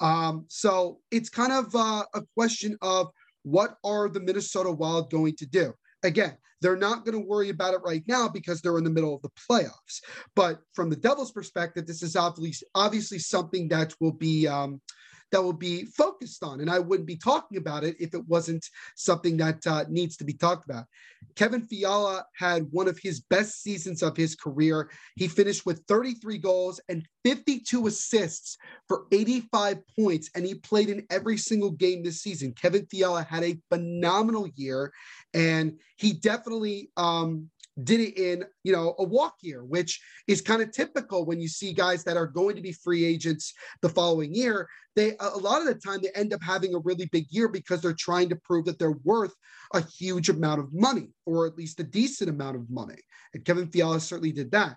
Um, 0.00 0.46
so 0.48 0.98
it's 1.10 1.28
kind 1.28 1.52
of 1.52 1.74
uh, 1.74 2.04
a 2.14 2.22
question 2.36 2.76
of 2.82 3.08
what 3.42 3.76
are 3.84 4.08
the 4.08 4.20
Minnesota 4.20 4.70
Wild 4.70 5.10
going 5.10 5.36
to 5.36 5.46
do? 5.46 5.72
Again, 6.02 6.36
they're 6.60 6.76
not 6.76 7.04
going 7.04 7.18
to 7.18 7.26
worry 7.26 7.50
about 7.50 7.74
it 7.74 7.80
right 7.84 8.02
now 8.06 8.28
because 8.28 8.60
they're 8.60 8.78
in 8.78 8.84
the 8.84 8.90
middle 8.90 9.14
of 9.14 9.22
the 9.22 9.30
playoffs. 9.50 10.00
But 10.34 10.60
from 10.72 10.88
the 10.88 10.96
Devils' 10.96 11.32
perspective, 11.32 11.86
this 11.86 12.02
is 12.02 12.16
obviously 12.16 12.66
obviously 12.74 13.18
something 13.18 13.68
that 13.68 13.94
will 14.00 14.12
be 14.12 14.48
um, 14.48 14.80
that 15.34 15.42
will 15.42 15.52
be 15.52 15.84
focused 15.86 16.44
on. 16.44 16.60
And 16.60 16.70
I 16.70 16.78
wouldn't 16.78 17.08
be 17.08 17.16
talking 17.16 17.58
about 17.58 17.82
it 17.82 17.96
if 17.98 18.14
it 18.14 18.24
wasn't 18.28 18.64
something 18.94 19.36
that 19.38 19.66
uh, 19.66 19.84
needs 19.88 20.16
to 20.18 20.24
be 20.24 20.32
talked 20.32 20.64
about. 20.64 20.84
Kevin 21.34 21.62
Fiala 21.62 22.24
had 22.36 22.68
one 22.70 22.86
of 22.86 23.00
his 23.02 23.18
best 23.18 23.60
seasons 23.60 24.00
of 24.00 24.16
his 24.16 24.36
career. 24.36 24.88
He 25.16 25.26
finished 25.26 25.66
with 25.66 25.82
33 25.88 26.38
goals 26.38 26.80
and 26.88 27.04
52 27.24 27.88
assists 27.88 28.56
for 28.86 29.06
85 29.10 29.78
points, 29.98 30.30
and 30.36 30.46
he 30.46 30.54
played 30.54 30.88
in 30.88 31.04
every 31.10 31.36
single 31.36 31.72
game 31.72 32.04
this 32.04 32.22
season. 32.22 32.52
Kevin 32.52 32.86
Fiala 32.86 33.24
had 33.24 33.42
a 33.42 33.58
phenomenal 33.70 34.46
year, 34.54 34.92
and 35.32 35.80
he 35.96 36.12
definitely 36.12 36.90
um, 36.96 37.50
did 37.82 38.00
it 38.00 38.16
in 38.16 38.44
you 38.62 38.72
know 38.72 38.94
a 38.98 39.04
walk 39.04 39.34
year 39.42 39.64
which 39.64 40.00
is 40.28 40.40
kind 40.40 40.62
of 40.62 40.70
typical 40.70 41.24
when 41.24 41.40
you 41.40 41.48
see 41.48 41.72
guys 41.72 42.04
that 42.04 42.16
are 42.16 42.26
going 42.26 42.54
to 42.54 42.62
be 42.62 42.72
free 42.72 43.04
agents 43.04 43.52
the 43.82 43.88
following 43.88 44.32
year. 44.34 44.68
They 44.94 45.16
a 45.18 45.36
lot 45.36 45.60
of 45.60 45.66
the 45.66 45.74
time 45.74 46.00
they 46.02 46.10
end 46.14 46.32
up 46.32 46.42
having 46.42 46.74
a 46.74 46.78
really 46.78 47.06
big 47.06 47.26
year 47.30 47.48
because 47.48 47.80
they're 47.80 47.96
trying 47.98 48.28
to 48.28 48.36
prove 48.36 48.66
that 48.66 48.78
they're 48.78 49.00
worth 49.02 49.34
a 49.72 49.80
huge 49.80 50.28
amount 50.28 50.60
of 50.60 50.72
money 50.72 51.08
or 51.26 51.46
at 51.46 51.56
least 51.56 51.80
a 51.80 51.84
decent 51.84 52.30
amount 52.30 52.56
of 52.56 52.70
money. 52.70 53.00
And 53.32 53.44
kevin 53.44 53.68
fiala 53.68 53.98
certainly 53.98 54.32
did 54.32 54.52
that. 54.52 54.76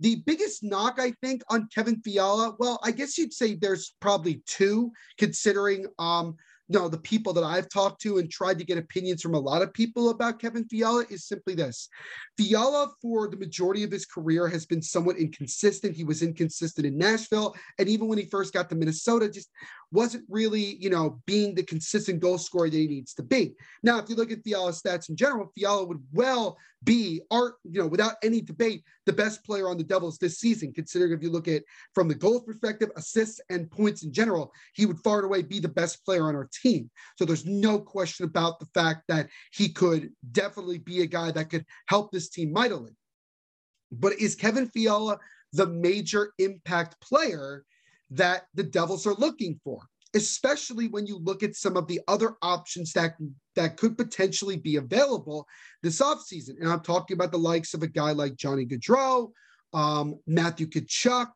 The 0.00 0.16
biggest 0.26 0.62
knock, 0.62 0.98
I 0.98 1.14
think, 1.22 1.42
on 1.48 1.68
Kevin 1.74 2.02
Fiala, 2.02 2.54
well, 2.58 2.78
I 2.82 2.90
guess 2.90 3.16
you'd 3.16 3.32
say 3.32 3.54
there's 3.54 3.94
probably 3.98 4.42
two, 4.46 4.92
considering 5.16 5.86
um, 5.98 6.36
you 6.68 6.78
know, 6.78 6.88
the 6.88 6.98
people 6.98 7.32
that 7.32 7.44
I've 7.44 7.68
talked 7.68 8.00
to 8.02 8.18
and 8.18 8.30
tried 8.30 8.58
to 8.58 8.64
get 8.64 8.78
opinions 8.78 9.22
from 9.22 9.34
a 9.34 9.38
lot 9.38 9.62
of 9.62 9.72
people 9.72 10.10
about 10.10 10.40
Kevin 10.40 10.64
Fiala 10.64 11.04
is 11.10 11.26
simply 11.26 11.54
this. 11.54 11.88
Fiala, 12.36 12.92
for 13.00 13.28
the 13.28 13.36
majority 13.36 13.84
of 13.84 13.92
his 13.92 14.04
career, 14.04 14.48
has 14.48 14.66
been 14.66 14.82
somewhat 14.82 15.16
inconsistent. 15.16 15.94
He 15.94 16.04
was 16.04 16.22
inconsistent 16.22 16.86
in 16.86 16.98
Nashville. 16.98 17.54
And 17.78 17.88
even 17.88 18.08
when 18.08 18.18
he 18.18 18.24
first 18.24 18.52
got 18.52 18.68
to 18.70 18.74
Minnesota, 18.74 19.28
just 19.28 19.48
wasn't 19.92 20.24
really, 20.28 20.76
you 20.76 20.90
know, 20.90 21.20
being 21.26 21.54
the 21.54 21.62
consistent 21.62 22.20
goal 22.20 22.38
scorer 22.38 22.68
that 22.68 22.76
he 22.76 22.86
needs 22.86 23.14
to 23.14 23.22
be. 23.22 23.54
Now, 23.82 23.98
if 23.98 24.08
you 24.08 24.16
look 24.16 24.32
at 24.32 24.42
Fiala's 24.42 24.82
stats 24.82 25.08
in 25.08 25.16
general, 25.16 25.52
Fiala 25.54 25.84
would 25.84 26.02
well 26.12 26.58
be 26.84 27.22
art, 27.30 27.54
you 27.64 27.80
know, 27.80 27.86
without 27.86 28.14
any 28.22 28.40
debate, 28.40 28.82
the 29.06 29.12
best 29.12 29.44
player 29.44 29.68
on 29.68 29.76
the 29.76 29.84
Devils 29.84 30.18
this 30.18 30.38
season, 30.38 30.72
considering 30.72 31.12
if 31.12 31.22
you 31.22 31.30
look 31.30 31.48
at 31.48 31.62
from 31.94 32.08
the 32.08 32.14
goals 32.14 32.42
perspective, 32.44 32.90
assists 32.96 33.40
and 33.48 33.70
points 33.70 34.02
in 34.02 34.12
general, 34.12 34.52
he 34.74 34.86
would 34.86 34.98
far 34.98 35.18
and 35.18 35.26
away 35.26 35.42
be 35.42 35.60
the 35.60 35.68
best 35.68 36.04
player 36.04 36.24
on 36.28 36.34
our 36.34 36.48
team. 36.62 36.90
So 37.16 37.24
there's 37.24 37.46
no 37.46 37.78
question 37.78 38.24
about 38.24 38.58
the 38.58 38.66
fact 38.74 39.04
that 39.08 39.28
he 39.52 39.68
could 39.68 40.10
definitely 40.32 40.78
be 40.78 41.02
a 41.02 41.06
guy 41.06 41.30
that 41.30 41.50
could 41.50 41.64
help 41.88 42.12
this 42.12 42.28
team 42.28 42.52
mightily. 42.52 42.92
But 43.92 44.14
is 44.14 44.34
Kevin 44.34 44.68
Fiala 44.68 45.18
the 45.52 45.66
major 45.66 46.32
impact 46.38 47.00
player 47.00 47.64
that 48.10 48.46
the 48.54 48.62
Devils 48.62 49.06
are 49.06 49.14
looking 49.14 49.60
for? 49.62 49.80
especially 50.14 50.88
when 50.88 51.06
you 51.06 51.18
look 51.18 51.42
at 51.42 51.54
some 51.54 51.76
of 51.76 51.86
the 51.86 52.00
other 52.08 52.36
options 52.40 52.92
that 52.92 53.14
that 53.54 53.76
could 53.76 53.96
potentially 53.96 54.56
be 54.56 54.76
available 54.76 55.46
this 55.82 56.00
offseason. 56.00 56.58
And 56.60 56.68
I'm 56.68 56.80
talking 56.80 57.14
about 57.14 57.32
the 57.32 57.38
likes 57.38 57.74
of 57.74 57.82
a 57.82 57.86
guy 57.86 58.12
like 58.12 58.36
Johnny 58.36 58.64
Gaudreau, 58.64 59.30
um, 59.74 60.18
Matthew 60.26 60.66
Tkachuk, 60.66 61.28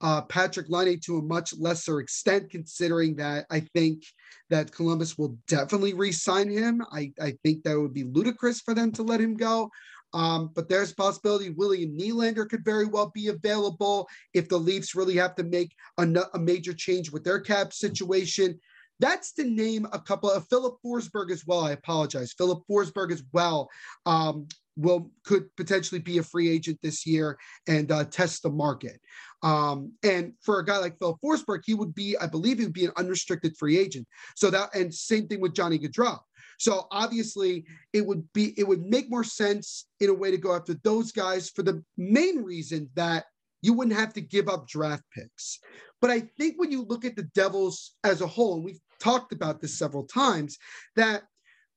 uh, 0.00 0.22
Patrik 0.22 0.68
Laine 0.68 1.00
to 1.00 1.18
a 1.18 1.22
much 1.22 1.54
lesser 1.58 2.00
extent, 2.00 2.50
considering 2.50 3.16
that 3.16 3.46
I 3.50 3.60
think 3.74 4.02
that 4.50 4.72
Columbus 4.72 5.16
will 5.16 5.36
definitely 5.46 5.94
re-sign 5.94 6.50
him. 6.50 6.82
I, 6.92 7.12
I 7.20 7.34
think 7.42 7.62
that 7.64 7.80
would 7.80 7.94
be 7.94 8.04
ludicrous 8.04 8.60
for 8.60 8.74
them 8.74 8.92
to 8.92 9.02
let 9.02 9.20
him 9.20 9.36
go. 9.36 9.70
Um, 10.14 10.50
but 10.54 10.68
there's 10.68 10.92
a 10.92 10.94
possibility 10.94 11.50
William 11.50 11.98
Nylander 11.98 12.48
could 12.48 12.64
very 12.64 12.86
well 12.86 13.10
be 13.12 13.28
available 13.28 14.08
if 14.32 14.48
the 14.48 14.56
Leafs 14.56 14.94
really 14.94 15.16
have 15.16 15.34
to 15.34 15.42
make 15.42 15.74
a, 15.98 16.06
a 16.34 16.38
major 16.38 16.72
change 16.72 17.10
with 17.10 17.24
their 17.24 17.40
cap 17.40 17.72
situation. 17.72 18.58
That's 19.00 19.32
to 19.34 19.44
name 19.44 19.88
a 19.92 19.98
couple 19.98 20.30
of 20.30 20.46
Filip 20.48 20.76
Forsberg 20.84 21.32
as 21.32 21.44
well. 21.44 21.64
I 21.64 21.72
apologize. 21.72 22.32
Filip 22.32 22.62
Forsberg 22.70 23.10
as 23.10 23.24
well 23.32 23.68
um, 24.06 24.46
will 24.76 25.10
could 25.24 25.54
potentially 25.56 26.00
be 26.00 26.18
a 26.18 26.22
free 26.22 26.48
agent 26.48 26.78
this 26.80 27.04
year 27.04 27.36
and 27.66 27.90
uh, 27.90 28.04
test 28.04 28.44
the 28.44 28.50
market. 28.50 29.00
Um, 29.42 29.92
and 30.04 30.32
for 30.40 30.60
a 30.60 30.64
guy 30.64 30.78
like 30.78 30.98
Phil 30.98 31.18
Forsberg, 31.22 31.62
he 31.64 31.74
would 31.74 31.94
be, 31.94 32.16
I 32.16 32.26
believe, 32.28 32.58
he 32.58 32.64
would 32.64 32.72
be 32.72 32.86
an 32.86 32.92
unrestricted 32.96 33.56
free 33.56 33.78
agent. 33.78 34.06
So 34.36 34.48
that, 34.50 34.74
and 34.74 34.94
same 34.94 35.26
thing 35.26 35.40
with 35.40 35.54
Johnny 35.54 35.78
Gaudreau. 35.78 36.20
So 36.58 36.86
obviously, 36.90 37.64
it 37.92 38.06
would 38.06 38.30
be, 38.32 38.54
it 38.58 38.66
would 38.66 38.84
make 38.84 39.10
more 39.10 39.24
sense 39.24 39.86
in 40.00 40.10
a 40.10 40.14
way 40.14 40.30
to 40.30 40.38
go 40.38 40.54
after 40.54 40.74
those 40.82 41.12
guys 41.12 41.50
for 41.50 41.62
the 41.62 41.82
main 41.96 42.42
reason 42.42 42.90
that 42.94 43.24
you 43.62 43.72
wouldn't 43.72 43.98
have 43.98 44.12
to 44.14 44.20
give 44.20 44.48
up 44.48 44.68
draft 44.68 45.04
picks. 45.12 45.58
But 46.00 46.10
I 46.10 46.20
think 46.38 46.56
when 46.58 46.70
you 46.70 46.84
look 46.84 47.04
at 47.04 47.16
the 47.16 47.30
Devils 47.34 47.92
as 48.04 48.20
a 48.20 48.26
whole, 48.26 48.56
and 48.56 48.64
we've 48.64 48.80
talked 49.00 49.32
about 49.32 49.60
this 49.60 49.78
several 49.78 50.04
times, 50.04 50.58
that 50.96 51.22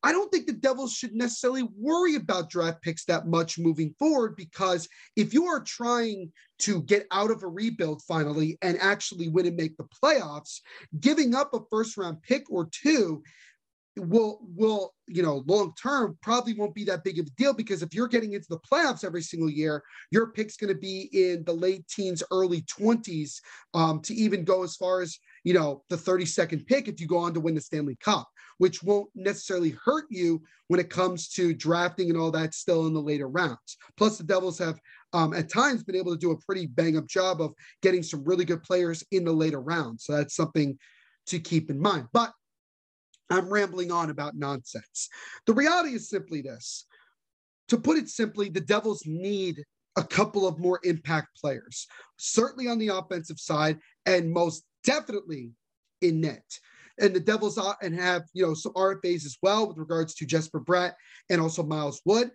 I 0.04 0.12
don't 0.12 0.32
think 0.32 0.46
the 0.46 0.54
Devils 0.54 0.94
should 0.94 1.14
necessarily 1.14 1.68
worry 1.78 2.16
about 2.16 2.50
draft 2.50 2.82
picks 2.82 3.06
that 3.06 3.28
much 3.28 3.58
moving 3.58 3.96
forward 3.98 4.36
because 4.36 4.88
if 5.16 5.34
you 5.34 5.46
are 5.48 5.62
trying 5.62 6.32
to 6.60 6.84
get 6.84 7.08
out 7.12 7.32
of 7.32 7.42
a 7.42 7.48
rebuild 7.48 8.02
finally 8.04 8.58
and 8.62 8.78
actually 8.80 9.28
win 9.28 9.48
and 9.48 9.56
make 9.56 9.76
the 9.78 9.88
playoffs, 10.04 10.60
giving 11.00 11.34
up 11.34 11.54
a 11.54 11.60
first 11.72 11.98
round 11.98 12.22
pick 12.22 12.44
or 12.50 12.70
two 12.72 13.24
will 13.98 14.40
will 14.56 14.94
you 15.08 15.24
know 15.24 15.44
long 15.48 15.74
term 15.82 16.18
probably 16.22 16.54
won't 16.54 16.76
be 16.76 16.84
that 16.84 17.04
big 17.04 17.20
of 17.20 17.28
a 17.28 17.30
deal 17.32 17.54
because 17.54 17.82
if 17.82 17.94
you're 17.94 18.08
getting 18.08 18.34
into 18.34 18.48
the 18.50 18.60
playoffs 18.60 19.04
every 19.04 19.22
single 19.22 19.50
year 19.50 19.84
your 20.12 20.32
pick's 20.32 20.58
going 20.58 20.74
to 20.74 20.80
be 20.80 21.10
in 21.14 21.44
the 21.46 21.54
late 21.54 21.88
teens 21.88 22.24
early 22.32 22.62
20s 22.64 23.40
um, 23.74 24.02
to 24.02 24.14
even 24.14 24.44
go 24.44 24.64
as 24.64 24.76
far 24.76 25.02
as 25.02 25.18
you 25.44 25.54
know 25.54 25.84
the 25.90 25.96
32nd 25.96 26.66
pick 26.68 26.88
if 26.88 27.00
you 27.00 27.08
go 27.08 27.18
on 27.18 27.34
to 27.34 27.40
win 27.40 27.56
the 27.56 27.62
stanley 27.62 27.98
cup 28.02 28.28
which 28.58 28.84
won't 28.84 29.10
necessarily 29.16 29.76
hurt 29.84 30.06
you 30.10 30.42
when 30.68 30.80
it 30.80 30.90
comes 30.90 31.30
to 31.30 31.54
drafting 31.54 32.10
and 32.10 32.20
all 32.20 32.32
that 32.32 32.54
still 32.54 32.88
in 32.88 32.94
the 32.94 33.02
later 33.02 33.28
rounds. 33.28 33.78
Plus 33.98 34.18
the 34.18 34.24
devils 34.24 34.58
have 34.60 34.80
um, 35.14 35.34
at 35.34 35.50
times 35.50 35.84
been 35.84 35.96
able 35.96 36.12
to 36.12 36.18
do 36.18 36.32
a 36.32 36.38
pretty 36.40 36.68
bang 36.68 36.98
up 36.98 37.08
job 37.08 37.42
of 37.42 37.54
getting 37.82 38.04
some 38.04 38.24
really 38.24 38.46
good 38.46 38.64
players 38.64 39.04
in 39.12 39.24
the 39.24 39.32
later 39.32 39.62
rounds. 39.62 40.06
So 40.06 40.14
that's 40.14 40.36
something 40.36 40.78
to 41.28 41.40
keep 41.40 41.70
in 41.70 41.80
mind. 41.80 42.08
But 42.14 42.32
I'm 43.30 43.52
rambling 43.52 43.92
on 43.92 44.10
about 44.10 44.36
nonsense. 44.36 45.10
The 45.46 45.54
reality 45.54 45.94
is 45.94 46.10
simply 46.10 46.42
this. 46.42 46.86
To 47.70 47.78
put 47.78 47.98
it 47.98 48.10
simply, 48.10 48.50
the 48.50 48.62
Devils 48.62 49.04
need 49.06 49.64
a 49.98 50.04
couple 50.04 50.48
of 50.48 50.60
more 50.60 50.80
impact 50.84 51.30
players, 51.40 51.88
certainly 52.18 52.68
on 52.68 52.78
the 52.78 52.90
offensive 52.90 53.40
side, 53.40 53.80
and 54.06 54.32
most 54.32 54.64
definitely 54.84 55.52
in 56.02 56.22
net. 56.22 56.46
And 57.00 57.14
the 57.14 57.20
Devils 57.20 57.60
and 57.82 58.00
have 58.00 58.24
you 58.34 58.46
know 58.46 58.54
some 58.54 58.74
RFAs 58.74 59.26
as 59.26 59.38
well 59.42 59.68
with 59.68 59.78
regards 59.78 60.16
to 60.16 60.26
Jesper 60.26 60.62
Bratt 60.62 60.94
and 61.30 61.42
also 61.42 61.64
Miles 61.64 62.02
Wood. 62.06 62.32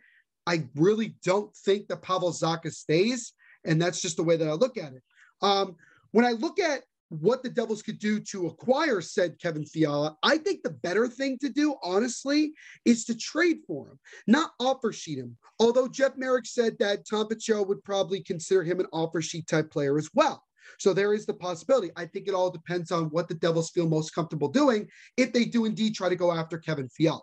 I 0.47 0.69
really 0.75 1.15
don't 1.25 1.55
think 1.57 1.89
that 1.89 2.03
Pavel 2.03 2.33
Zacha 2.33 2.71
stays, 2.73 3.33
and 3.65 3.81
that's 3.81 4.03
just 4.03 4.17
the 4.17 4.23
way 4.23 4.37
that 4.37 4.49
I 4.49 4.53
look 4.53 4.77
at 4.77 4.93
it. 4.93 5.03
Um, 5.41 5.77
when 6.11 6.25
I 6.25 6.33
look 6.33 6.61
at 6.61 6.83
what 7.21 7.43
the 7.43 7.51
Devils 7.51 7.83
could 7.83 7.99
do 7.99 8.19
to 8.21 8.47
acquire 8.47 9.03
said 9.03 9.39
Kevin 9.39 9.67
Fiala, 9.67 10.17
I 10.23 10.39
think 10.39 10.63
the 10.63 10.71
better 10.71 11.07
thing 11.07 11.39
to 11.41 11.51
do, 11.51 11.77
honestly, 11.83 12.55
is 12.87 13.05
to 13.05 13.15
trade 13.15 13.59
for 13.67 13.89
him, 13.89 13.99
not 14.27 14.53
offer 14.59 14.93
sheet 14.93 15.19
him. 15.19 15.37
Although 15.61 15.89
Jeff 15.89 16.17
Marek 16.17 16.47
said 16.47 16.79
that 16.79 17.07
Tom 17.09 17.29
Pichot 17.29 17.69
would 17.69 17.85
probably 17.85 18.23
consider 18.23 18.63
him 18.63 18.81
an 18.81 18.87
offer 18.93 19.21
sheet 19.21 19.47
type 19.47 19.71
player 19.71 19.99
as 19.99 20.09
well. 20.15 20.43
So 20.79 20.95
there 20.95 21.13
is 21.13 21.27
the 21.27 21.35
possibility. 21.35 21.91
I 21.97 22.07
think 22.07 22.29
it 22.29 22.35
all 22.35 22.51
depends 22.51 22.91
on 22.91 23.07
what 23.07 23.29
the 23.29 23.35
Devils 23.35 23.71
feel 23.71 23.89
most 23.89 24.15
comfortable 24.15 24.49
doing 24.49 24.89
if 25.19 25.33
they 25.33 25.45
do 25.45 25.67
indeed 25.67 25.95
try 25.95 26.09
to 26.09 26.17
go 26.17 26.33
after 26.33 26.57
Kevin 26.57 26.89
Fiala. 26.89 27.21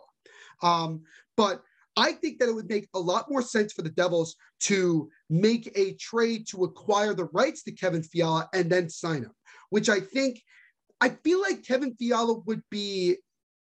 Um, 0.61 1.01
but 1.35 1.63
I 1.97 2.11
think 2.11 2.39
that 2.39 2.49
it 2.49 2.53
would 2.53 2.69
make 2.69 2.87
a 2.93 2.99
lot 2.99 3.29
more 3.29 3.41
sense 3.41 3.73
for 3.73 3.81
the 3.81 3.89
Devils 3.89 4.35
to 4.61 5.09
make 5.29 5.71
a 5.75 5.93
trade 5.95 6.47
to 6.49 6.63
acquire 6.63 7.13
the 7.13 7.25
rights 7.33 7.63
to 7.63 7.71
Kevin 7.71 8.03
Fiala 8.03 8.47
and 8.53 8.69
then 8.69 8.87
sign 8.89 9.23
him 9.23 9.31
which 9.69 9.89
I 9.89 9.99
think 9.99 10.41
I 11.01 11.09
feel 11.09 11.41
like 11.41 11.65
Kevin 11.65 11.95
Fiala 11.95 12.39
would 12.45 12.61
be 12.69 13.17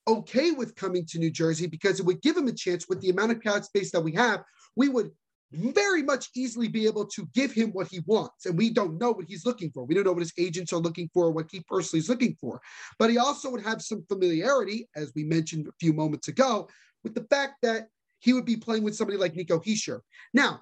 okay 0.08 0.52
with 0.52 0.76
coming 0.76 1.06
to 1.08 1.20
New 1.20 1.32
Jersey 1.32 1.68
because 1.68 2.00
it 2.00 2.06
would 2.06 2.22
give 2.22 2.38
him 2.38 2.48
a 2.48 2.54
chance 2.54 2.88
with 2.88 3.02
the 3.02 3.10
amount 3.10 3.32
of 3.32 3.42
cap 3.42 3.64
space 3.64 3.92
that 3.92 4.02
we 4.02 4.12
have. 4.14 4.44
We 4.76 4.90
would 4.90 5.12
very 5.52 6.04
much 6.04 6.30
easily 6.36 6.68
be 6.68 6.86
able 6.86 7.06
to 7.06 7.28
give 7.34 7.52
him 7.52 7.70
what 7.72 7.88
he 7.88 8.02
wants. 8.06 8.46
And 8.46 8.58
we 8.58 8.70
don't 8.70 9.00
know 9.00 9.12
what 9.12 9.26
he's 9.28 9.46
looking 9.46 9.72
for. 9.72 9.86
We 9.86 9.96
don't 9.96 10.04
know 10.04 10.12
what 10.12 10.22
his 10.22 10.34
agents 10.38 10.74
are 10.74 10.80
looking 10.80 11.10
for, 11.14 11.32
what 11.32 11.50
he 11.50 11.62
personally 11.62 12.02
is 12.02 12.10
looking 12.10 12.36
for. 12.40 12.62
But 13.00 13.10
he 13.10 13.18
also 13.18 13.50
would 13.52 13.64
have 13.64 13.82
some 13.82 14.04
familiarity, 14.08 14.90
as 14.96 15.12
we 15.16 15.24
mentioned 15.24 15.68
a 15.68 15.74
few 15.80 15.94
moments 15.94 16.28
ago, 16.28 16.68
with 17.04 17.16
the 17.16 17.26
fact 17.30 17.56
that 17.62 17.88
he 18.20 18.34
would 18.34 18.46
be 18.46 18.58
playing 18.58 18.84
with 18.84 18.96
somebody 18.96 19.18
like 19.18 19.36
Nico 19.36 19.60
Hischier. 19.60 20.00
Now, 20.34 20.62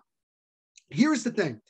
here's 0.90 1.24
the 1.24 1.32
thing 1.32 1.62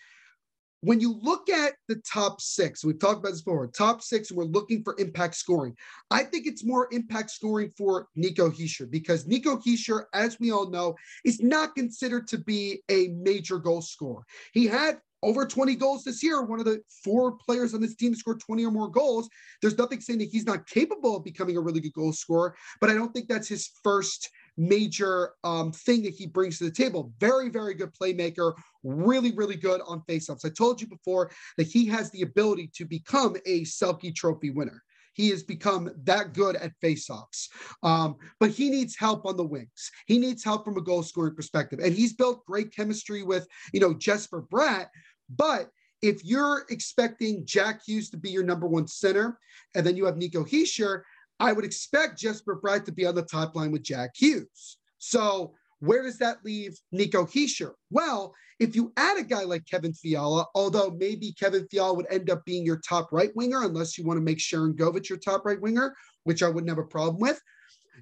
when 0.84 1.00
you 1.00 1.18
look 1.22 1.50
at 1.50 1.76
the 1.88 1.96
top 2.06 2.42
six, 2.42 2.84
we've 2.84 3.00
talked 3.00 3.20
about 3.20 3.32
this 3.32 3.42
before, 3.42 3.66
top 3.68 4.02
six, 4.02 4.34
we're 4.34 4.44
looking 4.44 4.84
for 4.84 4.96
impact 5.00 5.36
scoring. 5.36 5.74
I 6.12 6.24
think 6.24 6.46
it's 6.46 6.66
more 6.66 6.90
impact 6.92 7.32
scoring 7.32 7.72
for 7.78 8.08
Nico 8.18 8.50
Hischier 8.50 8.92
because 8.92 9.26
Nico 9.26 9.56
Hischier, 9.56 10.04
as 10.14 10.42
we 10.42 10.52
all 10.52 10.70
know, 10.70 10.96
is 11.24 11.40
not 11.40 11.74
considered 11.74 12.28
to 12.28 12.38
be 12.38 12.84
a 12.90 13.08
major 13.16 13.60
goal 13.60 13.82
scorer. 13.82 14.24
He 14.52 14.68
had 14.68 15.00
over 15.22 15.46
20 15.46 15.74
goals 15.76 16.04
this 16.04 16.22
year, 16.22 16.42
one 16.44 16.60
of 16.60 16.66
the 16.66 16.82
four 17.02 17.38
players 17.38 17.74
on 17.74 17.80
this 17.80 17.96
team 17.96 18.14
scored 18.14 18.42
20 18.42 18.66
or 18.66 18.72
more 18.72 18.90
goals. 18.90 19.30
There's 19.62 19.78
nothing 19.78 20.02
saying 20.02 20.20
that 20.20 20.30
he's 20.30 20.46
not 20.46 20.68
capable 20.68 21.16
of 21.16 21.24
becoming 21.24 21.56
a 21.56 21.62
really 21.62 21.80
good 21.80 21.94
goal 21.94 22.12
scorer, 22.12 22.56
but 22.82 22.90
I 22.90 22.94
don't 22.94 23.14
think 23.14 23.30
that's 23.30 23.48
his 23.48 23.72
first 23.86 24.30
major 24.58 25.32
um, 25.44 25.72
thing 25.72 26.04
that 26.04 26.14
he 26.14 26.28
brings 26.28 26.58
to 26.58 26.66
the 26.66 26.72
table. 26.72 27.12
Very, 27.20 27.50
very 27.50 27.74
good 27.74 27.92
playmaker, 27.94 28.54
really, 28.84 29.32
really 29.32 29.56
good 29.56 29.82
on 29.88 30.04
faceoffs. 30.08 30.46
I 30.46 30.50
told 30.50 30.82
you 30.82 30.88
before 30.88 31.32
that 31.58 31.68
he 31.68 31.86
has 31.88 32.12
the 32.12 32.22
ability 32.22 32.72
to 32.76 32.86
become 32.86 33.36
a 33.46 33.62
Selke 33.62 34.16
Trophy 34.16 34.52
winner. 34.52 34.84
He 35.14 35.30
has 35.30 35.44
become 35.44 35.92
that 36.04 36.34
good 36.34 36.56
at 36.56 36.72
faceoffs. 36.84 37.48
Um, 37.84 38.16
but 38.40 38.50
he 38.50 38.70
needs 38.70 38.96
help 38.98 39.26
on 39.26 39.38
the 39.38 39.44
wings. 39.44 39.92
He 40.08 40.18
needs 40.18 40.44
help 40.44 40.66
from 40.66 40.78
a 40.78 40.82
goal 40.82 41.04
scoring 41.04 41.36
perspective. 41.36 41.80
And 41.80 41.94
he's 41.94 42.14
built 42.14 42.46
great 42.46 42.76
chemistry 42.76 43.24
with, 43.24 43.48
you 43.74 43.80
know, 43.80 43.94
Jesper 43.94 44.42
Bratt. 44.42 44.88
But 45.30 45.70
if 46.02 46.26
you're 46.26 46.66
expecting 46.70 47.46
Jack 47.46 47.82
Hughes 47.86 48.10
to 48.10 48.18
be 48.18 48.30
your 48.30 48.44
number 48.44 48.68
one 48.68 48.88
center, 48.88 49.40
and 49.76 49.86
then 49.86 49.96
you 49.96 50.06
have 50.06 50.18
Nico 50.18 50.44
Hischier, 50.44 51.04
I 51.44 51.52
would 51.52 51.66
expect 51.66 52.18
Jesper 52.18 52.58
Bratt 52.64 52.86
to 52.86 52.94
be 52.94 53.06
on 53.06 53.16
the 53.16 53.22
top 53.22 53.54
line 53.54 53.74
with 53.74 53.84
Jack 53.84 54.12
Hughes. 54.16 54.78
So 55.00 55.54
where 55.82 56.02
does 56.02 56.18
that 56.20 56.38
leave 56.46 56.80
Nico 56.94 57.26
Hischier? 57.26 57.74
Well, 57.92 58.34
if 58.62 58.78
you 58.78 58.94
add 58.96 59.18
a 59.18 59.24
guy 59.24 59.44
like 59.44 59.66
Kevin 59.70 59.94
Fiala, 59.94 60.46
although 60.56 60.96
maybe 60.98 61.34
Kevin 61.34 61.68
Fiala 61.70 61.96
would 61.96 62.06
end 62.10 62.30
up 62.30 62.46
being 62.46 62.66
your 62.66 62.80
top 62.88 63.12
right 63.12 63.36
winger, 63.36 63.66
unless 63.66 63.98
you 63.98 64.06
want 64.06 64.16
to 64.16 64.24
make 64.24 64.38
Sharangovich 64.38 65.10
your 65.10 65.18
top 65.18 65.44
right 65.44 65.60
winger, 65.60 65.94
which 66.24 66.44
I 66.44 66.48
wouldn't 66.48 66.70
have 66.70 66.78
a 66.78 66.88
problem 66.88 67.20
with. 67.20 67.42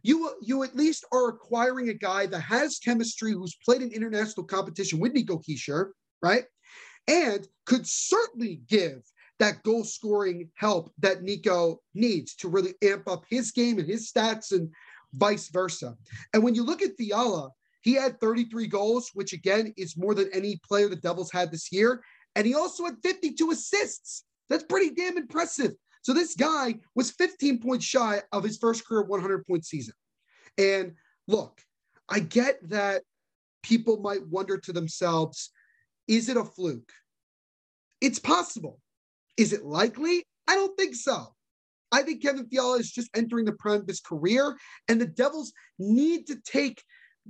You, 0.03 0.35
you 0.43 0.61
at 0.61 0.75
least 0.75 1.03
are 1.11 1.29
acquiring 1.29 1.89
a 1.89 1.95
guy 1.95 2.27
that 2.27 2.41
has 2.41 2.77
chemistry, 2.77 3.31
who's 3.31 3.57
played 3.65 3.81
in 3.81 3.91
international 3.91 4.45
competition 4.45 4.99
with 4.99 5.13
Nico 5.13 5.39
Hischier, 5.39 5.89
right? 6.21 6.43
And 7.07 7.47
could 7.65 7.87
certainly 7.87 8.61
give 8.67 9.01
that 9.41 9.63
goal 9.63 9.83
scoring 9.83 10.47
help 10.53 10.93
that 10.99 11.23
Nico 11.23 11.81
needs 11.95 12.35
to 12.35 12.47
really 12.47 12.75
amp 12.83 13.09
up 13.09 13.23
his 13.27 13.51
game 13.51 13.79
and 13.79 13.89
his 13.89 14.11
stats 14.11 14.51
and 14.51 14.69
vice 15.15 15.49
versa. 15.49 15.95
And 16.31 16.43
when 16.43 16.53
you 16.53 16.63
look 16.63 16.83
at 16.83 16.95
Fiala, 16.95 17.49
he 17.81 17.93
had 17.93 18.19
33 18.19 18.67
goals, 18.67 19.09
which 19.15 19.33
again 19.33 19.73
is 19.77 19.97
more 19.97 20.13
than 20.13 20.29
any 20.31 20.59
player 20.63 20.87
the 20.87 20.95
Devils 20.95 21.31
had 21.31 21.51
this 21.51 21.71
year. 21.71 22.03
And 22.35 22.45
he 22.45 22.53
also 22.53 22.85
had 22.85 22.97
52 23.03 23.49
assists. 23.49 24.25
That's 24.47 24.63
pretty 24.63 24.91
damn 24.91 25.17
impressive. 25.17 25.71
So 26.03 26.13
this 26.13 26.35
guy 26.35 26.75
was 26.93 27.09
15 27.09 27.61
points 27.61 27.85
shy 27.85 28.21
of 28.31 28.43
his 28.43 28.57
first 28.57 28.87
career 28.87 29.01
100 29.01 29.47
point 29.47 29.65
season. 29.65 29.95
And 30.59 30.93
look, 31.27 31.61
I 32.07 32.19
get 32.19 32.59
that 32.69 33.01
people 33.63 34.01
might 34.01 34.27
wonder 34.27 34.59
to 34.59 34.71
themselves, 34.71 35.49
is 36.07 36.29
it 36.29 36.37
a 36.37 36.43
fluke? 36.43 36.91
It's 38.01 38.19
possible. 38.19 38.80
Is 39.37 39.53
it 39.53 39.63
likely? 39.63 40.23
I 40.47 40.55
don't 40.55 40.75
think 40.77 40.95
so. 40.95 41.27
I 41.91 42.03
think 42.03 42.21
Kevin 42.21 42.47
Fiala 42.47 42.79
is 42.79 42.91
just 42.91 43.09
entering 43.15 43.45
the 43.45 43.53
prime 43.53 43.81
of 43.81 43.87
his 43.87 43.99
career, 43.99 44.55
and 44.87 44.99
the 44.99 45.07
Devils 45.07 45.51
need 45.77 46.27
to 46.27 46.37
take 46.45 46.83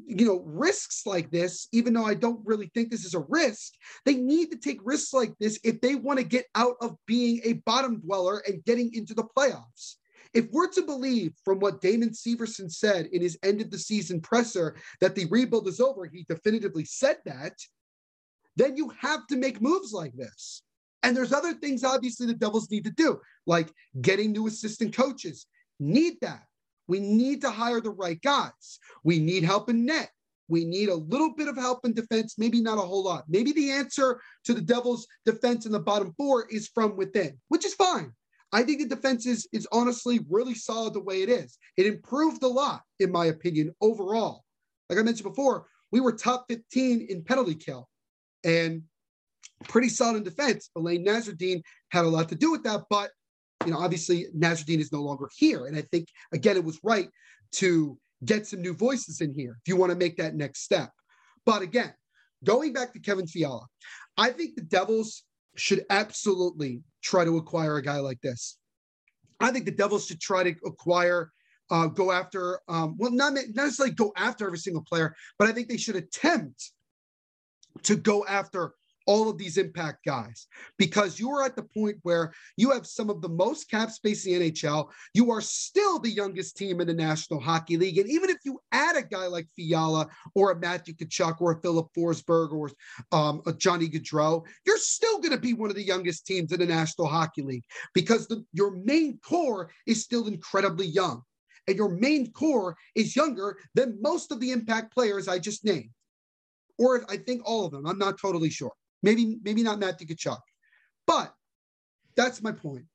you 0.06 0.26
know 0.26 0.42
risks 0.46 1.06
like 1.06 1.30
this 1.32 1.68
even 1.74 1.94
though 1.94 2.06
i 2.06 2.14
don't 2.14 2.40
really 2.46 2.72
think 2.74 2.90
this 2.90 3.04
is 3.04 3.14
a 3.14 3.26
risk 3.28 3.74
they 4.06 4.16
need 4.16 4.50
to 4.50 4.58
take 4.58 4.80
risks 4.86 5.14
like 5.14 5.34
this 5.38 5.60
if 5.66 5.82
they 5.82 5.96
want 5.96 6.18
to 6.18 6.24
get 6.24 6.46
out 6.56 6.76
of 6.80 6.96
being 7.08 7.42
a 7.44 7.54
bottom 7.66 8.00
dweller 8.00 8.42
and 8.48 8.64
getting 8.64 8.90
into 8.94 9.14
the 9.14 9.26
playoffs 9.38 9.98
if 10.34 10.46
we're 10.52 10.70
to 10.70 10.84
believe 10.84 11.34
from 11.44 11.60
what 11.60 11.82
Damon 11.82 12.12
Severson 12.12 12.72
said 12.72 13.08
in 13.08 13.22
his 13.22 13.38
end 13.44 13.62
of 13.62 13.70
the 13.70 13.78
season 13.78 14.22
presser 14.22 14.78
that 15.02 15.16
the 15.16 15.26
rebuild 15.26 15.68
is 15.68 15.82
over, 15.82 16.06
he 16.06 16.26
definitively 16.28 16.86
said 16.86 17.18
that, 17.26 17.54
then 18.56 18.78
you 18.78 18.90
have 18.98 19.28
to 19.28 19.36
make 19.36 19.62
moves 19.62 19.92
like 19.92 20.16
this. 20.16 20.64
And 21.04 21.16
there's 21.16 21.34
other 21.34 21.54
things, 21.54 21.84
obviously, 21.84 22.28
the 22.28 22.34
Devils 22.34 22.70
need 22.70 22.84
to 22.84 22.92
do, 22.92 23.20
like 23.48 23.72
getting 24.02 24.32
new 24.32 24.48
assistant 24.48 24.96
coaches. 24.96 25.48
Need 25.80 26.16
that. 26.22 26.44
We 26.88 27.00
need 27.00 27.42
to 27.42 27.52
hire 27.52 27.82
the 27.82 27.92
right 27.92 28.22
guys. 28.22 28.80
We 29.04 29.20
need 29.20 29.44
help 29.44 29.70
in 29.70 29.86
net. 29.86 30.12
We 30.48 30.66
need 30.66 30.90
a 30.90 30.96
little 30.96 31.34
bit 31.34 31.48
of 31.48 31.56
help 31.56 31.86
in 31.86 31.94
defense, 31.94 32.36
maybe 32.38 32.62
not 32.62 32.78
a 32.78 32.82
whole 32.82 33.04
lot. 33.04 33.24
Maybe 33.30 33.54
the 33.54 33.72
answer 33.72 34.20
to 34.44 34.54
the 34.54 34.62
Devils' 34.62 35.08
defense 35.26 35.66
in 35.66 35.72
the 35.72 35.80
bottom 35.80 36.14
four 36.18 36.46
is 36.50 36.68
from 36.68 36.98
within, 36.98 37.40
which 37.48 37.66
is 37.66 37.74
fine. 37.74 38.12
I 38.52 38.64
think 38.64 38.82
the 38.82 38.96
defense 38.96 39.26
is, 39.26 39.48
is 39.54 39.66
honestly 39.72 40.20
really 40.30 40.54
solid 40.54 40.94
the 40.94 41.00
way 41.00 41.22
it 41.22 41.30
is. 41.30 41.58
It 41.78 41.86
improved 41.86 42.44
a 42.44 42.48
lot, 42.48 42.82
in 43.00 43.12
my 43.12 43.28
opinion, 43.28 43.74
overall. 43.80 44.44
Like 44.90 45.00
I 45.00 45.04
mentioned 45.04 45.30
before, 45.30 45.68
we 45.92 46.02
were 46.02 46.12
top 46.12 46.46
15 46.50 47.08
in 47.10 47.24
penalty 47.24 47.56
kill 47.56 47.88
and 48.44 48.84
pretty 49.64 49.90
solid 49.90 50.24
defense. 50.24 50.70
Alain 50.76 51.06
Nasreddine 51.06 51.62
had 51.90 52.06
a 52.06 52.10
lot 52.10 52.30
to 52.30 52.36
do 52.36 52.52
with 52.52 52.64
that, 52.64 52.84
but 52.90 53.12
you 53.66 53.72
know, 53.72 53.80
obviously 53.80 54.28
Nasreddine 54.36 54.80
is 54.80 54.92
no 54.92 55.02
longer 55.02 55.30
here. 55.36 55.68
And 55.68 55.78
I 55.78 55.82
think 55.92 56.08
again, 56.32 56.58
it 56.58 56.64
was 56.64 56.80
right 56.84 57.10
to 57.54 57.98
get 58.24 58.48
some 58.48 58.62
new 58.62 58.74
voices 58.74 59.22
in 59.22 59.34
here 59.34 59.58
if 59.62 59.68
you 59.68 59.76
want 59.76 59.92
to 59.92 59.98
make 59.98 60.18
that 60.18 60.36
next 60.36 60.64
step. 60.64 60.92
But 61.46 61.62
again, 61.62 61.94
going 62.44 62.74
back 62.74 62.94
to 62.94 63.00
Kevin 63.00 63.28
Fiala, 63.28 63.66
I 64.18 64.30
think 64.30 64.56
the 64.56 64.62
Devils 64.62 65.24
should 65.56 65.86
absolutely 65.90 66.82
try 67.02 67.26
to 67.26 67.38
acquire 67.38 67.78
a 67.78 67.82
guy 67.82 67.98
like 67.98 68.22
this. 68.22 68.58
I 69.40 69.52
think 69.52 69.66
the 69.66 69.72
Devils 69.72 70.06
should 70.06 70.22
try 70.22 70.44
to 70.44 70.56
acquire, 70.66 71.32
uh, 71.72 71.88
go 71.88 72.12
after, 72.12 72.60
um, 72.68 72.96
well, 72.98 73.12
not, 73.12 73.34
not 73.34 73.46
necessarily 73.56 73.96
go 73.96 74.14
after 74.16 74.46
every 74.46 74.60
single 74.60 74.84
player, 74.84 75.16
but 75.40 75.48
I 75.48 75.52
think 75.52 75.68
they 75.68 75.78
should 75.78 75.96
attempt 75.96 76.72
to 77.84 77.96
go 77.96 78.26
after 78.26 78.74
all 79.08 79.30
of 79.30 79.38
these 79.38 79.58
impact 79.58 80.06
guys 80.06 80.48
because 80.78 81.20
you 81.20 81.32
are 81.32 81.44
at 81.44 81.56
the 81.56 81.64
point 81.64 81.98
where 82.04 82.34
you 82.58 82.72
have 82.72 82.86
some 82.86 83.10
of 83.10 83.22
the 83.22 83.30
most 83.30 83.70
cap 83.70 83.90
space 83.92 84.26
in 84.26 84.40
the 84.40 84.52
NHL. 84.52 84.90
You 85.14 85.32
are 85.32 85.42
still 85.42 86.00
the 86.00 86.10
youngest 86.10 86.58
team 86.58 86.82
in 86.82 86.88
the 86.88 86.94
National 86.94 87.40
Hockey 87.40 87.78
League. 87.78 87.98
And 87.98 88.10
even 88.10 88.30
if 88.30 88.38
you 88.44 88.60
add 88.72 88.96
a 88.96 89.04
guy 89.04 89.28
like 89.28 89.48
Fiala 89.56 90.08
or 90.36 90.52
a 90.52 90.60
Matthew 90.60 90.94
Tkachuk 90.94 91.42
or 91.42 91.54
a 91.54 91.62
Filip 91.62 91.88
Forsberg 91.98 92.52
or 92.52 92.72
um, 93.12 93.42
a 93.46 93.54
Johnny 93.54 93.88
Gaudreau, 93.88 94.44
you're 94.66 94.78
still 94.78 95.20
going 95.20 95.32
to 95.32 95.40
be 95.40 95.54
one 95.54 95.70
of 95.70 95.76
the 95.76 95.84
youngest 95.84 96.26
teams 96.26 96.52
in 96.52 96.60
the 96.60 96.66
National 96.66 97.08
Hockey 97.08 97.42
League 97.42 97.66
because 97.94 98.28
the, 98.28 98.44
your 98.54 98.72
main 98.72 99.20
core 99.20 99.72
is 99.88 100.04
still 100.04 100.28
incredibly 100.28 100.88
young. 100.88 101.22
And 101.68 101.78
your 101.78 101.90
main 101.90 102.32
core 102.32 102.76
is 102.96 103.16
younger 103.16 103.58
than 103.76 104.02
most 104.02 104.32
of 104.32 104.40
the 104.40 104.52
impact 104.52 104.94
players 104.94 105.28
I 105.28 105.40
just 105.40 105.64
named. 105.64 105.92
Or 106.80 107.06
I 107.10 107.18
think 107.18 107.44
all 107.46 107.66
of 107.66 107.72
them. 107.72 107.86
I'm 107.86 108.00
not 108.00 108.20
totally 108.20 108.50
sure. 108.50 108.72
Maybe, 109.04 109.38
maybe 109.44 109.64
not 109.64 109.80
Matthew 109.80 110.08
Tkachuk. 110.08 110.40
But 111.08 111.34
that's 112.16 112.42
my 112.42 112.52
point. 112.52 112.86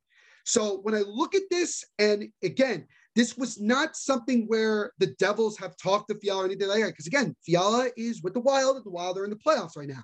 So 0.44 0.78
when 0.82 0.94
I 0.94 1.00
look 1.00 1.34
at 1.34 1.42
this, 1.50 1.84
and 1.98 2.28
again, 2.42 2.86
this 3.16 3.36
was 3.36 3.60
not 3.60 3.96
something 3.96 4.44
where 4.46 4.92
the 4.98 5.08
Devils 5.18 5.58
have 5.58 5.76
talked 5.76 6.08
to 6.08 6.18
Fiala 6.18 6.42
or 6.42 6.44
anything 6.44 6.68
like 6.68 6.82
that. 6.82 6.88
Because 6.88 7.06
again, 7.06 7.34
Fiala 7.44 7.88
is 7.96 8.22
with 8.22 8.34
the 8.34 8.40
Wild, 8.40 8.76
and 8.76 8.84
the 8.84 8.90
Wild 8.90 9.18
are 9.18 9.24
in 9.24 9.30
the 9.30 9.36
playoffs 9.36 9.76
right 9.76 9.88
now. 9.88 10.02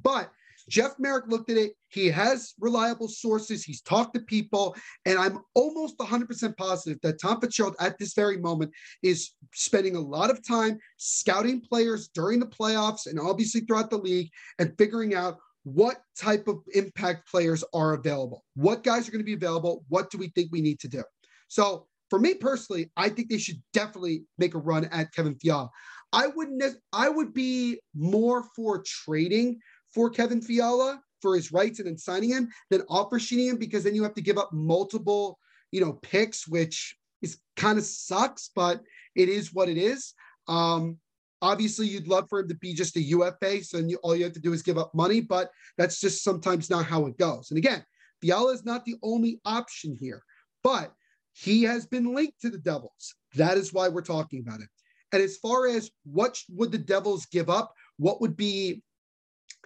But 0.00 0.30
Jeff 0.70 0.92
Marek 1.00 1.26
looked 1.26 1.50
at 1.50 1.56
it. 1.56 1.72
He 1.88 2.06
has 2.06 2.54
reliable 2.60 3.08
sources. 3.08 3.64
He's 3.64 3.82
talked 3.82 4.14
to 4.14 4.20
people. 4.20 4.76
And 5.04 5.18
I'm 5.18 5.40
almost 5.54 5.98
100% 5.98 6.56
positive 6.56 6.98
that 7.02 7.20
Tom 7.20 7.40
Fitzgerald 7.40 7.74
at 7.80 7.98
this 7.98 8.14
very 8.14 8.38
moment 8.38 8.70
is 9.02 9.32
spending 9.52 9.96
a 9.96 10.00
lot 10.00 10.30
of 10.30 10.46
time 10.46 10.78
scouting 10.96 11.60
players 11.60 12.08
during 12.14 12.38
the 12.38 12.46
playoffs 12.46 13.06
and 13.06 13.18
obviously 13.18 13.62
throughout 13.62 13.90
the 13.90 13.98
league 13.98 14.30
and 14.60 14.72
figuring 14.78 15.14
out 15.14 15.38
what 15.64 15.98
type 16.18 16.46
of 16.46 16.60
impact 16.72 17.28
players 17.28 17.64
are 17.74 17.94
available. 17.94 18.44
What 18.54 18.84
guys 18.84 19.08
are 19.08 19.12
going 19.12 19.20
to 19.20 19.26
be 19.26 19.34
available? 19.34 19.84
What 19.88 20.10
do 20.10 20.18
we 20.18 20.28
think 20.28 20.50
we 20.52 20.62
need 20.62 20.78
to 20.80 20.88
do? 20.88 21.02
So 21.48 21.88
for 22.10 22.18
me 22.18 22.34
personally, 22.34 22.90
I 22.96 23.08
think 23.08 23.28
they 23.28 23.38
should 23.38 23.60
definitely 23.72 24.22
make 24.38 24.54
a 24.54 24.58
run 24.58 24.84
at 24.86 25.12
Kevin 25.12 25.34
Fiala. 25.34 25.70
I 26.12 26.26
wouldn't. 26.26 26.62
I 26.92 27.08
would 27.08 27.32
be 27.32 27.80
more 27.94 28.44
for 28.56 28.82
trading 28.84 29.60
for 29.92 30.10
Kevin 30.10 30.40
Fiala 30.40 31.00
for 31.20 31.34
his 31.34 31.52
rights 31.52 31.78
and 31.78 31.88
then 31.88 31.98
signing 31.98 32.30
him 32.30 32.48
than 32.70 32.82
sheeting 33.18 33.48
him 33.48 33.56
because 33.56 33.84
then 33.84 33.94
you 33.94 34.02
have 34.02 34.14
to 34.14 34.22
give 34.22 34.38
up 34.38 34.52
multiple, 34.52 35.38
you 35.70 35.80
know, 35.80 35.94
picks, 36.02 36.48
which 36.48 36.96
is 37.22 37.38
kind 37.56 37.78
of 37.78 37.84
sucks, 37.84 38.50
but 38.54 38.80
it 39.14 39.28
is 39.28 39.52
what 39.52 39.68
it 39.68 39.76
is. 39.76 40.14
Um, 40.48 40.98
obviously, 41.42 41.86
you'd 41.86 42.08
love 42.08 42.26
for 42.28 42.40
him 42.40 42.48
to 42.48 42.54
be 42.54 42.74
just 42.74 42.96
a 42.96 43.02
UFA, 43.02 43.62
so 43.62 43.78
you, 43.78 43.98
all 44.02 44.16
you 44.16 44.24
have 44.24 44.32
to 44.32 44.40
do 44.40 44.52
is 44.52 44.62
give 44.62 44.78
up 44.78 44.94
money, 44.94 45.20
but 45.20 45.50
that's 45.76 46.00
just 46.00 46.24
sometimes 46.24 46.70
not 46.70 46.86
how 46.86 47.06
it 47.06 47.18
goes. 47.18 47.50
And 47.50 47.58
again, 47.58 47.84
Fiala 48.20 48.52
is 48.52 48.64
not 48.64 48.84
the 48.84 48.96
only 49.02 49.40
option 49.44 49.96
here, 49.98 50.22
but 50.62 50.92
he 51.32 51.62
has 51.64 51.86
been 51.86 52.14
linked 52.14 52.40
to 52.40 52.50
the 52.50 52.58
Devils. 52.58 53.14
That 53.34 53.56
is 53.56 53.72
why 53.72 53.88
we're 53.88 54.02
talking 54.02 54.40
about 54.40 54.60
it. 54.60 54.68
And 55.12 55.22
as 55.22 55.36
far 55.38 55.66
as 55.66 55.90
what 56.04 56.38
would 56.50 56.72
the 56.72 56.78
Devils 56.78 57.26
give 57.26 57.50
up, 57.50 57.74
what 57.96 58.20
would 58.20 58.36
be 58.36 58.82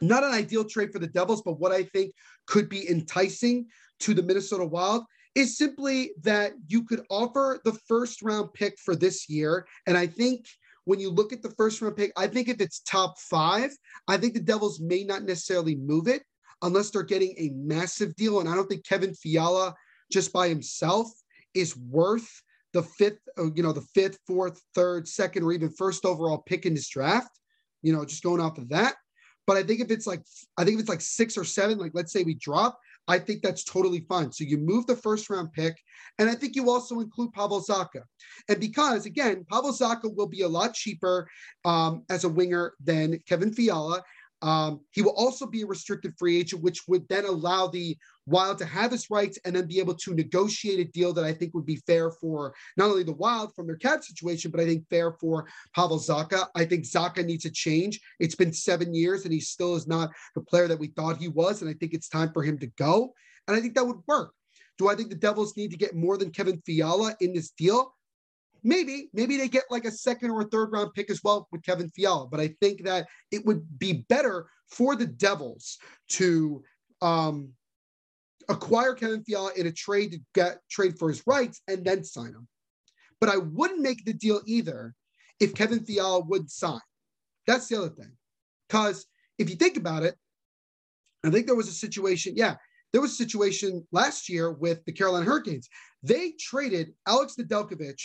not 0.00 0.24
an 0.24 0.32
ideal 0.32 0.64
trade 0.64 0.92
for 0.92 0.98
the 0.98 1.06
Devils, 1.06 1.42
but 1.42 1.58
what 1.58 1.72
I 1.72 1.84
think 1.84 2.12
could 2.46 2.68
be 2.68 2.88
enticing 2.88 3.66
to 4.00 4.14
the 4.14 4.22
Minnesota 4.22 4.64
Wild 4.64 5.04
is 5.34 5.56
simply 5.56 6.12
that 6.22 6.52
you 6.68 6.84
could 6.84 7.02
offer 7.10 7.60
the 7.64 7.76
first 7.88 8.22
round 8.22 8.52
pick 8.54 8.78
for 8.84 8.94
this 8.94 9.28
year. 9.28 9.66
And 9.86 9.96
I 9.96 10.06
think 10.06 10.46
when 10.84 11.00
you 11.00 11.10
look 11.10 11.32
at 11.32 11.42
the 11.42 11.50
first 11.50 11.80
round 11.80 11.96
pick, 11.96 12.12
I 12.16 12.26
think 12.26 12.48
if 12.48 12.60
it's 12.60 12.80
top 12.80 13.18
five, 13.18 13.70
I 14.06 14.16
think 14.16 14.34
the 14.34 14.40
Devils 14.40 14.80
may 14.80 15.04
not 15.04 15.24
necessarily 15.24 15.76
move 15.76 16.08
it 16.08 16.22
unless 16.62 16.90
they're 16.90 17.02
getting 17.02 17.34
a 17.38 17.50
massive 17.54 18.14
deal. 18.16 18.40
And 18.40 18.48
I 18.48 18.54
don't 18.54 18.68
think 18.68 18.86
Kevin 18.86 19.14
Fiala 19.14 19.74
just 20.12 20.32
by 20.32 20.48
himself 20.48 21.10
is 21.54 21.76
worth 21.76 22.28
the 22.72 22.82
fifth, 22.82 23.20
uh, 23.38 23.52
you 23.54 23.62
know, 23.62 23.72
the 23.72 23.86
fifth, 23.94 24.18
fourth, 24.26 24.60
third, 24.74 25.08
second, 25.08 25.44
or 25.44 25.52
even 25.52 25.70
first 25.70 26.04
overall 26.04 26.38
pick 26.38 26.66
in 26.66 26.74
this 26.74 26.88
draft. 26.88 27.30
You 27.82 27.92
know, 27.92 28.04
just 28.04 28.22
going 28.22 28.40
off 28.40 28.58
of 28.58 28.68
that. 28.70 28.94
But 29.46 29.56
I 29.56 29.62
think 29.62 29.80
if 29.80 29.90
it's 29.90 30.06
like, 30.06 30.22
I 30.56 30.64
think 30.64 30.74
if 30.74 30.80
it's 30.80 30.88
like 30.88 31.00
six 31.00 31.36
or 31.36 31.44
seven, 31.44 31.78
like 31.78 31.92
let's 31.94 32.12
say 32.12 32.22
we 32.22 32.34
drop, 32.34 32.78
I 33.06 33.18
think 33.18 33.42
that's 33.42 33.64
totally 33.64 34.00
fine. 34.08 34.32
So 34.32 34.44
you 34.44 34.56
move 34.56 34.86
the 34.86 34.96
first 34.96 35.28
round 35.28 35.52
pick, 35.52 35.76
and 36.18 36.30
I 36.30 36.34
think 36.34 36.56
you 36.56 36.70
also 36.70 37.00
include 37.00 37.32
Pavel 37.32 37.62
Zacha. 37.62 38.02
And 38.48 38.58
because 38.58 39.04
again, 39.04 39.44
Pavel 39.50 39.72
Zacha 39.72 40.14
will 40.14 40.26
be 40.26 40.42
a 40.42 40.48
lot 40.48 40.74
cheaper 40.74 41.28
um, 41.64 42.04
as 42.08 42.24
a 42.24 42.28
winger 42.28 42.72
than 42.82 43.20
Kevin 43.28 43.52
Fiala. 43.52 44.02
Um, 44.40 44.80
he 44.90 45.02
will 45.02 45.16
also 45.16 45.46
be 45.46 45.62
a 45.62 45.66
restricted 45.66 46.14
free 46.18 46.38
agent, 46.38 46.62
which 46.62 46.86
would 46.88 47.08
then 47.08 47.24
allow 47.24 47.66
the 47.66 47.96
Wild 48.26 48.58
to 48.58 48.64
have 48.64 48.90
his 48.90 49.10
rights 49.10 49.38
and 49.44 49.54
then 49.54 49.66
be 49.66 49.78
able 49.78 49.94
to 49.94 50.14
negotiate 50.14 50.80
a 50.80 50.90
deal 50.90 51.12
that 51.12 51.24
I 51.24 51.32
think 51.32 51.52
would 51.54 51.66
be 51.66 51.82
fair 51.86 52.10
for 52.10 52.54
not 52.76 52.90
only 52.90 53.02
the 53.02 53.12
Wild 53.12 53.54
from 53.54 53.66
their 53.66 53.76
cap 53.76 54.02
situation, 54.02 54.50
but 54.50 54.60
I 54.60 54.64
think 54.64 54.88
fair 54.88 55.12
for 55.12 55.46
Pavel 55.74 55.98
Zacha. 55.98 56.46
I 56.54 56.64
think 56.64 56.84
Zaka 56.84 57.24
needs 57.24 57.44
a 57.44 57.50
change. 57.50 58.00
It's 58.20 58.34
been 58.34 58.52
seven 58.52 58.94
years 58.94 59.24
and 59.24 59.32
he 59.32 59.40
still 59.40 59.74
is 59.74 59.86
not 59.86 60.10
the 60.34 60.40
player 60.40 60.68
that 60.68 60.78
we 60.78 60.88
thought 60.88 61.18
he 61.18 61.28
was. 61.28 61.60
And 61.60 61.70
I 61.70 61.74
think 61.74 61.92
it's 61.92 62.08
time 62.08 62.32
for 62.32 62.42
him 62.42 62.58
to 62.60 62.66
go. 62.78 63.12
And 63.46 63.56
I 63.56 63.60
think 63.60 63.74
that 63.74 63.86
would 63.86 64.00
work. 64.06 64.32
Do 64.78 64.88
I 64.88 64.94
think 64.94 65.10
the 65.10 65.16
Devils 65.16 65.56
need 65.56 65.70
to 65.70 65.76
get 65.76 65.94
more 65.94 66.16
than 66.16 66.30
Kevin 66.30 66.60
Fiala 66.64 67.14
in 67.20 67.32
this 67.32 67.50
deal? 67.50 67.94
Maybe, 68.62 69.10
maybe 69.12 69.36
they 69.36 69.48
get 69.48 69.64
like 69.70 69.84
a 69.84 69.90
second 69.90 70.30
or 70.30 70.40
a 70.40 70.46
third 70.46 70.72
round 70.72 70.94
pick 70.94 71.10
as 71.10 71.20
well 71.22 71.46
with 71.52 71.62
Kevin 71.62 71.90
Fiala. 71.90 72.26
But 72.26 72.40
I 72.40 72.54
think 72.60 72.84
that 72.84 73.06
it 73.30 73.44
would 73.44 73.78
be 73.78 74.04
better 74.08 74.46
for 74.70 74.96
the 74.96 75.06
Devils 75.06 75.78
to 76.08 76.62
um, 77.02 77.50
acquire 78.48 78.94
Kevin 78.94 79.24
Fiala 79.24 79.52
in 79.56 79.66
a 79.66 79.72
trade 79.72 80.12
to 80.12 80.18
get 80.34 80.58
trade 80.70 80.98
for 80.98 81.08
his 81.08 81.22
rights 81.26 81.60
and 81.68 81.84
then 81.84 82.04
sign 82.04 82.28
him. 82.28 82.48
But 83.20 83.28
I 83.28 83.38
wouldn't 83.38 83.80
make 83.80 84.04
the 84.04 84.12
deal 84.12 84.40
either 84.46 84.94
if 85.40 85.54
Kevin 85.54 85.84
Fiala 85.84 86.20
would 86.20 86.50
sign. 86.50 86.80
That's 87.46 87.68
the 87.68 87.78
other 87.78 87.88
thing. 87.90 88.12
Because 88.68 89.06
if 89.38 89.50
you 89.50 89.56
think 89.56 89.76
about 89.76 90.02
it, 90.02 90.16
I 91.24 91.30
think 91.30 91.46
there 91.46 91.54
was 91.54 91.68
a 91.68 91.72
situation, 91.72 92.34
yeah, 92.36 92.56
there 92.92 93.00
was 93.00 93.12
a 93.12 93.16
situation 93.16 93.86
last 93.92 94.28
year 94.28 94.52
with 94.52 94.84
the 94.84 94.92
Carolina 94.92 95.24
Hurricanes. 95.24 95.68
They 96.02 96.32
traded 96.38 96.92
Alex 97.06 97.34
Nedeljkovic 97.38 98.00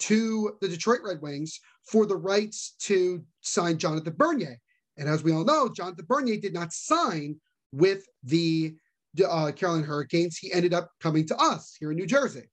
to 0.00 0.56
the 0.60 0.68
Detroit 0.68 1.00
Red 1.02 1.22
Wings 1.22 1.60
for 1.84 2.06
the 2.06 2.16
rights 2.16 2.74
to 2.80 3.24
sign 3.40 3.78
Jonathan 3.78 4.14
Bernier. 4.16 4.60
And 4.98 5.08
as 5.08 5.22
we 5.22 5.32
all 5.32 5.44
know, 5.44 5.68
Jonathan 5.68 6.04
Bernier 6.06 6.36
did 6.38 6.52
not 6.52 6.72
sign 6.72 7.36
with 7.72 8.06
the 8.24 8.74
uh, 9.22 9.52
Carolina 9.52 9.86
Hurricanes, 9.86 10.36
he 10.36 10.52
ended 10.52 10.74
up 10.74 10.90
coming 11.00 11.26
to 11.28 11.36
us 11.36 11.76
here 11.78 11.90
in 11.90 11.96
New 11.96 12.06
Jersey. 12.06 12.48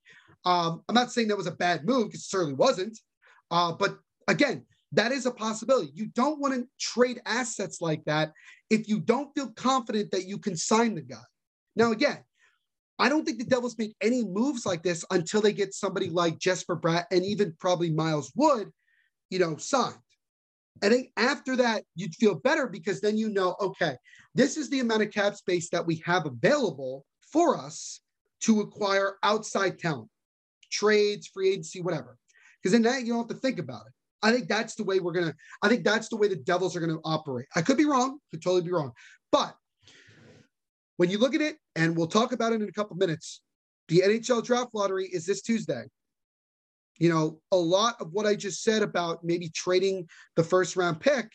Um, 0.46 0.84
I'm 0.88 0.96
not 0.96 1.12
saying 1.12 1.30
that 1.30 1.38
was 1.38 1.48
a 1.48 1.52
bad 1.52 1.86
move, 1.86 2.08
because 2.08 2.22
it 2.22 2.30
certainly 2.30 2.54
wasn't. 2.54 3.00
Uh, 3.52 3.72
but 3.74 3.98
again, 4.28 4.66
that 4.92 5.12
is 5.12 5.26
a 5.26 5.32
possibility. 5.32 5.92
You 5.94 6.08
don't 6.08 6.40
want 6.40 6.54
to 6.54 6.68
trade 6.80 7.22
assets 7.26 7.82
like 7.82 8.04
that 8.06 8.34
if 8.70 8.88
you 8.88 9.00
don't 9.00 9.34
feel 9.34 9.52
confident 9.52 10.12
that 10.12 10.26
you 10.26 10.38
can 10.38 10.56
sign 10.56 10.96
the 10.96 11.02
guy. 11.02 11.24
Now, 11.76 11.92
again, 11.92 12.20
I 13.00 13.10
don't 13.10 13.26
think 13.26 13.40
the 13.40 13.46
Devils 13.46 13.78
make 13.78 13.96
any 14.02 14.24
moves 14.24 14.66
like 14.66 14.84
this 14.84 15.04
until 15.10 15.42
they 15.42 15.52
get 15.52 15.74
somebody 15.74 16.10
like 16.10 16.38
Jesper 16.38 16.78
Bratt 16.78 17.06
and 17.12 17.26
even 17.26 17.56
probably 17.60 17.90
Miles 17.90 18.32
Wood, 18.36 18.72
you 19.30 19.40
know, 19.40 19.58
signed. 19.58 19.96
I 20.82 20.90
think 20.90 21.12
after 21.18 21.56
that, 21.58 21.84
you'd 21.96 22.16
feel 22.16 22.36
better 22.36 22.68
because 22.68 23.00
then 23.00 23.18
you 23.18 23.30
know, 23.30 23.56
okay, 23.62 23.96
this 24.36 24.58
is 24.58 24.70
the 24.70 24.80
amount 24.80 25.04
of 25.04 25.12
cap 25.12 25.36
space 25.36 25.70
that 25.70 25.86
we 25.86 26.02
have 26.06 26.26
available 26.26 27.06
for 27.32 27.58
us 27.58 28.02
to 28.42 28.62
acquire 28.62 29.18
outside 29.24 29.80
talent, 29.80 30.10
trades, 30.72 31.28
free 31.28 31.52
agency, 31.52 31.82
whatever. 31.82 32.18
Because 32.62 32.74
then 32.74 32.82
that 32.84 33.02
you 33.02 33.14
don't 33.14 33.30
have 33.30 33.36
to 33.36 33.42
think 33.42 33.60
about 33.60 33.86
it. 33.88 33.94
I 34.24 34.32
think 34.32 34.48
that's 34.48 34.76
the 34.76 34.84
way 34.84 35.00
we're 35.00 35.12
gonna. 35.12 35.36
I 35.62 35.68
think 35.68 35.84
that's 35.84 36.08
the 36.08 36.16
way 36.16 36.30
the 36.30 36.38
Devils 36.38 36.76
are 36.76 36.80
gonna 36.80 37.00
operate. 37.04 37.48
I 37.56 37.62
could 37.62 37.78
be 37.78 37.86
wrong. 37.86 38.20
Could 38.32 38.42
totally 38.42 38.62
be 38.62 38.72
wrong. 38.72 38.94
But 39.32 39.56
when 40.98 41.10
you 41.10 41.18
look 41.18 41.36
at 41.36 41.42
it, 41.42 41.58
and 41.76 41.98
we'll 41.98 42.08
talk 42.08 42.32
about 42.32 42.54
it 42.54 42.62
in 42.62 42.70
a 42.70 42.72
couple 42.72 42.96
minutes, 42.96 43.42
the 43.90 44.02
NHL 44.06 44.44
draft 44.44 44.70
lottery 44.74 45.08
is 45.12 45.26
this 45.26 45.42
Tuesday. 45.42 45.84
You 47.00 47.10
know, 47.10 47.40
a 47.52 47.58
lot 47.58 48.00
of 48.00 48.12
what 48.12 48.26
I 48.26 48.36
just 48.36 48.64
said 48.64 48.84
about 48.84 49.24
maybe 49.24 49.50
trading 49.50 50.08
the 50.36 50.44
first 50.44 50.76
round 50.76 51.00
pick, 51.00 51.30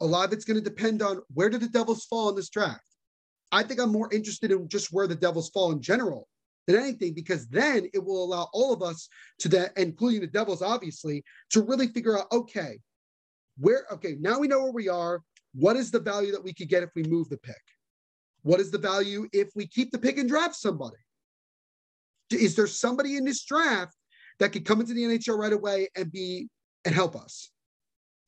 a 0.00 0.06
lot 0.06 0.26
of 0.26 0.32
it's 0.32 0.44
going 0.44 0.62
to 0.62 0.70
depend 0.70 1.02
on 1.02 1.20
where 1.32 1.48
do 1.48 1.58
the 1.58 1.68
Devils 1.68 2.04
fall 2.04 2.28
in 2.28 2.36
this 2.36 2.50
draft. 2.50 2.82
I 3.52 3.62
think 3.62 3.80
I'm 3.80 3.92
more 3.92 4.12
interested 4.12 4.50
in 4.50 4.68
just 4.68 4.92
where 4.92 5.06
the 5.06 5.14
Devils 5.14 5.50
fall 5.50 5.72
in 5.72 5.80
general 5.80 6.28
than 6.66 6.76
anything, 6.76 7.14
because 7.14 7.46
then 7.46 7.88
it 7.94 8.04
will 8.04 8.24
allow 8.24 8.48
all 8.52 8.72
of 8.72 8.82
us 8.82 9.08
to 9.38 9.48
that, 9.50 9.78
including 9.78 10.20
the 10.20 10.26
Devils, 10.26 10.62
obviously, 10.62 11.22
to 11.50 11.62
really 11.62 11.86
figure 11.86 12.18
out, 12.18 12.26
okay, 12.32 12.80
where, 13.58 13.86
okay, 13.92 14.16
now 14.20 14.40
we 14.40 14.48
know 14.48 14.64
where 14.64 14.72
we 14.72 14.88
are. 14.88 15.22
What 15.54 15.76
is 15.76 15.90
the 15.90 16.00
value 16.00 16.32
that 16.32 16.42
we 16.42 16.52
could 16.52 16.68
get 16.68 16.82
if 16.82 16.90
we 16.96 17.04
move 17.04 17.28
the 17.28 17.38
pick? 17.38 17.54
What 18.42 18.60
is 18.60 18.70
the 18.70 18.78
value 18.78 19.28
if 19.32 19.48
we 19.54 19.66
keep 19.66 19.92
the 19.92 19.98
pick 19.98 20.18
and 20.18 20.28
draft 20.28 20.56
somebody? 20.56 20.96
Is 22.30 22.56
there 22.56 22.66
somebody 22.66 23.16
in 23.16 23.24
this 23.24 23.44
draft 23.44 23.94
that 24.38 24.52
could 24.52 24.64
come 24.64 24.80
into 24.80 24.94
the 24.94 25.02
NHL 25.02 25.38
right 25.38 25.52
away 25.52 25.88
and 25.96 26.10
be 26.10 26.48
and 26.84 26.94
help 26.94 27.16
us? 27.16 27.50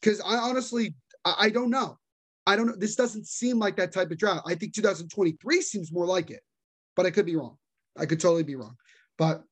Because 0.01 0.21
I 0.21 0.37
honestly, 0.37 0.95
I, 1.25 1.35
I 1.39 1.51
don't 1.51 1.71
know. 1.71 1.99
I 2.47 2.57
don't 2.57 2.67
know. 2.67 2.77
This 2.77 2.97
doesn't 2.97 3.27
seem 3.27 3.59
like 3.59 3.77
that 3.77 3.93
type 3.93 4.11
of 4.11 4.19
draft. 4.19 4.43
I 4.47 4.55
think 4.55 4.75
2023 4.75 5.61
seems 5.61 5.93
more 5.93 6.07
like 6.07 6.31
it, 6.31 6.41
but 6.97 7.05
I 7.05 7.11
could 7.11 7.27
be 7.27 7.37
wrong. 7.37 7.57
I 7.97 8.07
could 8.07 8.21
totally 8.21 8.45
be 8.45 8.57
wrong. 8.57 8.77
But 9.19 9.43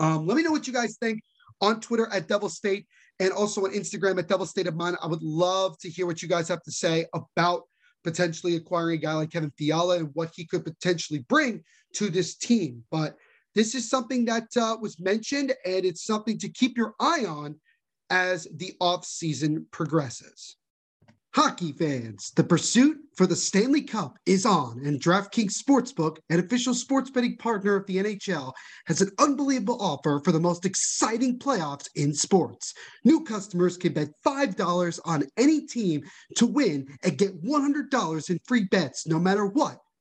um, 0.00 0.26
let 0.26 0.36
me 0.36 0.42
know 0.42 0.52
what 0.52 0.66
you 0.66 0.72
guys 0.72 0.96
think 0.98 1.22
on 1.60 1.80
Twitter 1.80 2.08
at 2.12 2.28
Devil 2.28 2.48
State 2.48 2.86
and 3.20 3.32
also 3.32 3.64
on 3.64 3.72
Instagram 3.72 4.18
at 4.18 4.28
Devil 4.28 4.46
State 4.46 4.66
of 4.66 4.76
Mind. 4.76 4.96
I 5.02 5.06
would 5.06 5.22
love 5.22 5.78
to 5.80 5.90
hear 5.90 6.06
what 6.06 6.22
you 6.22 6.28
guys 6.28 6.48
have 6.48 6.62
to 6.62 6.72
say 6.72 7.06
about 7.12 7.62
potentially 8.04 8.56
acquiring 8.56 8.98
a 8.98 9.00
guy 9.00 9.14
like 9.14 9.30
Kevin 9.30 9.52
Fiala 9.58 9.98
and 9.98 10.10
what 10.14 10.30
he 10.34 10.46
could 10.46 10.64
potentially 10.64 11.24
bring 11.28 11.62
to 11.94 12.10
this 12.10 12.36
team. 12.36 12.84
But 12.90 13.16
this 13.58 13.74
is 13.74 13.90
something 13.90 14.24
that 14.26 14.56
uh, 14.56 14.76
was 14.80 15.00
mentioned, 15.00 15.52
and 15.66 15.84
it's 15.84 16.04
something 16.04 16.38
to 16.38 16.48
keep 16.48 16.78
your 16.78 16.94
eye 17.00 17.24
on 17.26 17.56
as 18.08 18.46
the 18.54 18.72
offseason 18.80 19.64
progresses. 19.72 20.54
Hockey 21.34 21.72
fans, 21.72 22.30
the 22.36 22.44
pursuit 22.44 22.98
for 23.16 23.26
the 23.26 23.34
Stanley 23.34 23.82
Cup 23.82 24.16
is 24.26 24.46
on, 24.46 24.80
and 24.84 25.00
DraftKings 25.00 25.60
Sportsbook, 25.60 26.18
an 26.30 26.38
official 26.38 26.72
sports 26.72 27.10
betting 27.10 27.36
partner 27.36 27.74
of 27.74 27.84
the 27.86 27.96
NHL, 27.96 28.52
has 28.86 29.00
an 29.00 29.10
unbelievable 29.18 29.82
offer 29.82 30.20
for 30.24 30.30
the 30.30 30.38
most 30.38 30.64
exciting 30.64 31.36
playoffs 31.36 31.88
in 31.96 32.14
sports. 32.14 32.72
New 33.04 33.24
customers 33.24 33.76
can 33.76 33.92
bet 33.92 34.10
$5 34.24 35.00
on 35.04 35.24
any 35.36 35.66
team 35.66 36.02
to 36.36 36.46
win 36.46 36.86
and 37.02 37.18
get 37.18 37.42
$100 37.42 38.30
in 38.30 38.38
free 38.46 38.68
bets 38.70 39.04
no 39.04 39.18
matter 39.18 39.46
what, 39.46 39.78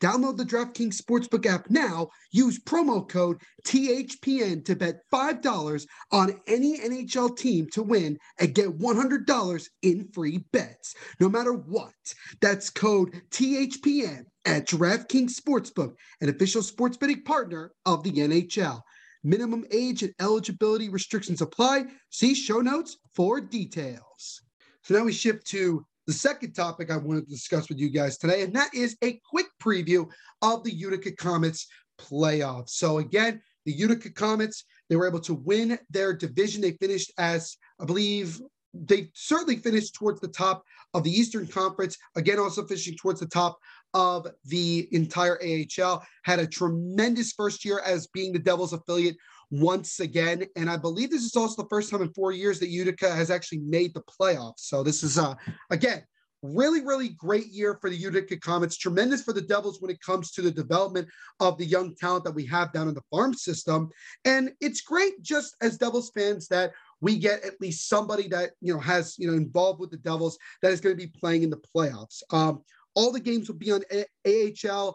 Download 0.00 0.36
the 0.36 0.44
DraftKings 0.44 1.00
Sportsbook 1.00 1.46
app 1.46 1.68
now. 1.68 2.08
Use 2.32 2.58
promo 2.58 3.06
code 3.06 3.40
THPN 3.64 4.64
to 4.64 4.74
bet 4.74 5.02
$5 5.12 5.86
on 6.10 6.40
any 6.46 6.78
NHL 6.78 7.36
team 7.36 7.68
to 7.72 7.82
win 7.82 8.18
and 8.38 8.54
get 8.54 8.78
$100 8.78 9.68
in 9.82 10.08
free 10.12 10.38
bets, 10.52 10.94
no 11.20 11.28
matter 11.28 11.52
what. 11.52 11.92
That's 12.40 12.70
code 12.70 13.20
THPN 13.30 14.24
at 14.46 14.66
DraftKings 14.66 15.34
Sportsbook, 15.38 15.94
an 16.22 16.30
official 16.30 16.62
sports 16.62 16.96
betting 16.96 17.22
partner 17.22 17.72
of 17.84 18.02
the 18.02 18.12
NHL. 18.12 18.80
Minimum 19.22 19.66
age 19.70 20.02
and 20.02 20.14
eligibility 20.18 20.88
restrictions 20.88 21.42
apply. 21.42 21.84
See 22.08 22.34
show 22.34 22.60
notes 22.60 22.96
for 23.14 23.38
details. 23.38 24.40
So 24.82 24.94
now 24.94 25.04
we 25.04 25.12
shift 25.12 25.46
to 25.48 25.84
the 26.10 26.14
second 26.14 26.54
topic 26.54 26.90
I 26.90 26.96
wanted 26.96 27.26
to 27.26 27.30
discuss 27.30 27.68
with 27.68 27.78
you 27.78 27.88
guys 27.88 28.18
today, 28.18 28.42
and 28.42 28.52
that 28.56 28.74
is 28.74 28.96
a 29.04 29.20
quick 29.30 29.46
preview 29.62 30.10
of 30.42 30.64
the 30.64 30.74
Utica 30.74 31.12
Comets 31.12 31.68
playoffs. 32.00 32.70
So 32.70 32.98
again, 32.98 33.40
the 33.64 33.70
Utica 33.70 34.10
Comets, 34.10 34.64
they 34.88 34.96
were 34.96 35.06
able 35.06 35.20
to 35.20 35.34
win 35.34 35.78
their 35.88 36.12
division. 36.12 36.62
They 36.62 36.72
finished 36.72 37.12
as, 37.16 37.56
I 37.80 37.84
believe, 37.84 38.40
they 38.74 39.10
certainly 39.14 39.54
finished 39.54 39.94
towards 39.94 40.20
the 40.20 40.26
top 40.26 40.64
of 40.94 41.04
the 41.04 41.12
Eastern 41.12 41.46
Conference. 41.46 41.96
Again, 42.16 42.40
also 42.40 42.66
finishing 42.66 42.96
towards 42.96 43.20
the 43.20 43.26
top 43.26 43.60
of 43.94 44.26
the 44.46 44.88
entire 44.90 45.38
AHL. 45.40 46.04
Had 46.24 46.40
a 46.40 46.46
tremendous 46.48 47.34
first 47.34 47.64
year 47.64 47.82
as 47.86 48.08
being 48.08 48.32
the 48.32 48.40
Devils 48.40 48.72
affiliate 48.72 49.16
once 49.50 50.00
again. 50.00 50.46
And 50.56 50.70
I 50.70 50.76
believe 50.76 51.10
this 51.10 51.24
is 51.24 51.36
also 51.36 51.62
the 51.62 51.68
first 51.68 51.90
time 51.90 52.02
in 52.02 52.12
four 52.12 52.32
years 52.32 52.60
that 52.60 52.68
Utica 52.68 53.14
has 53.14 53.30
actually 53.30 53.58
made 53.58 53.94
the 53.94 54.02
playoffs. 54.02 54.60
So 54.60 54.82
this 54.82 55.02
is, 55.02 55.18
uh, 55.18 55.34
again, 55.70 56.02
really, 56.42 56.80
really 56.80 57.10
great 57.10 57.48
year 57.48 57.78
for 57.80 57.90
the 57.90 57.96
Utica 57.96 58.38
Comets. 58.38 58.76
Tremendous 58.76 59.22
for 59.22 59.32
the 59.32 59.42
Devils 59.42 59.80
when 59.80 59.90
it 59.90 60.00
comes 60.00 60.30
to 60.32 60.42
the 60.42 60.50
development 60.50 61.08
of 61.38 61.58
the 61.58 61.66
young 61.66 61.94
talent 61.96 62.24
that 62.24 62.34
we 62.34 62.46
have 62.46 62.72
down 62.72 62.88
in 62.88 62.94
the 62.94 63.02
farm 63.10 63.34
system. 63.34 63.90
And 64.24 64.52
it's 64.60 64.80
great 64.80 65.22
just 65.22 65.54
as 65.60 65.76
Devils 65.78 66.10
fans 66.14 66.48
that 66.48 66.72
we 67.00 67.18
get 67.18 67.44
at 67.44 67.60
least 67.60 67.88
somebody 67.88 68.28
that 68.28 68.50
you 68.60 68.74
know 68.74 68.80
has 68.80 69.18
you 69.18 69.26
know 69.26 69.34
involved 69.34 69.80
with 69.80 69.90
the 69.90 69.96
Devils 69.96 70.38
that 70.62 70.72
is 70.72 70.80
going 70.80 70.96
to 70.96 71.06
be 71.06 71.12
playing 71.18 71.42
in 71.42 71.50
the 71.50 71.60
playoffs. 71.74 72.22
Um, 72.30 72.62
all 72.94 73.12
the 73.12 73.20
games 73.20 73.48
will 73.48 73.56
be 73.56 73.72
on 73.72 73.82
AHL.tv. 74.26 74.92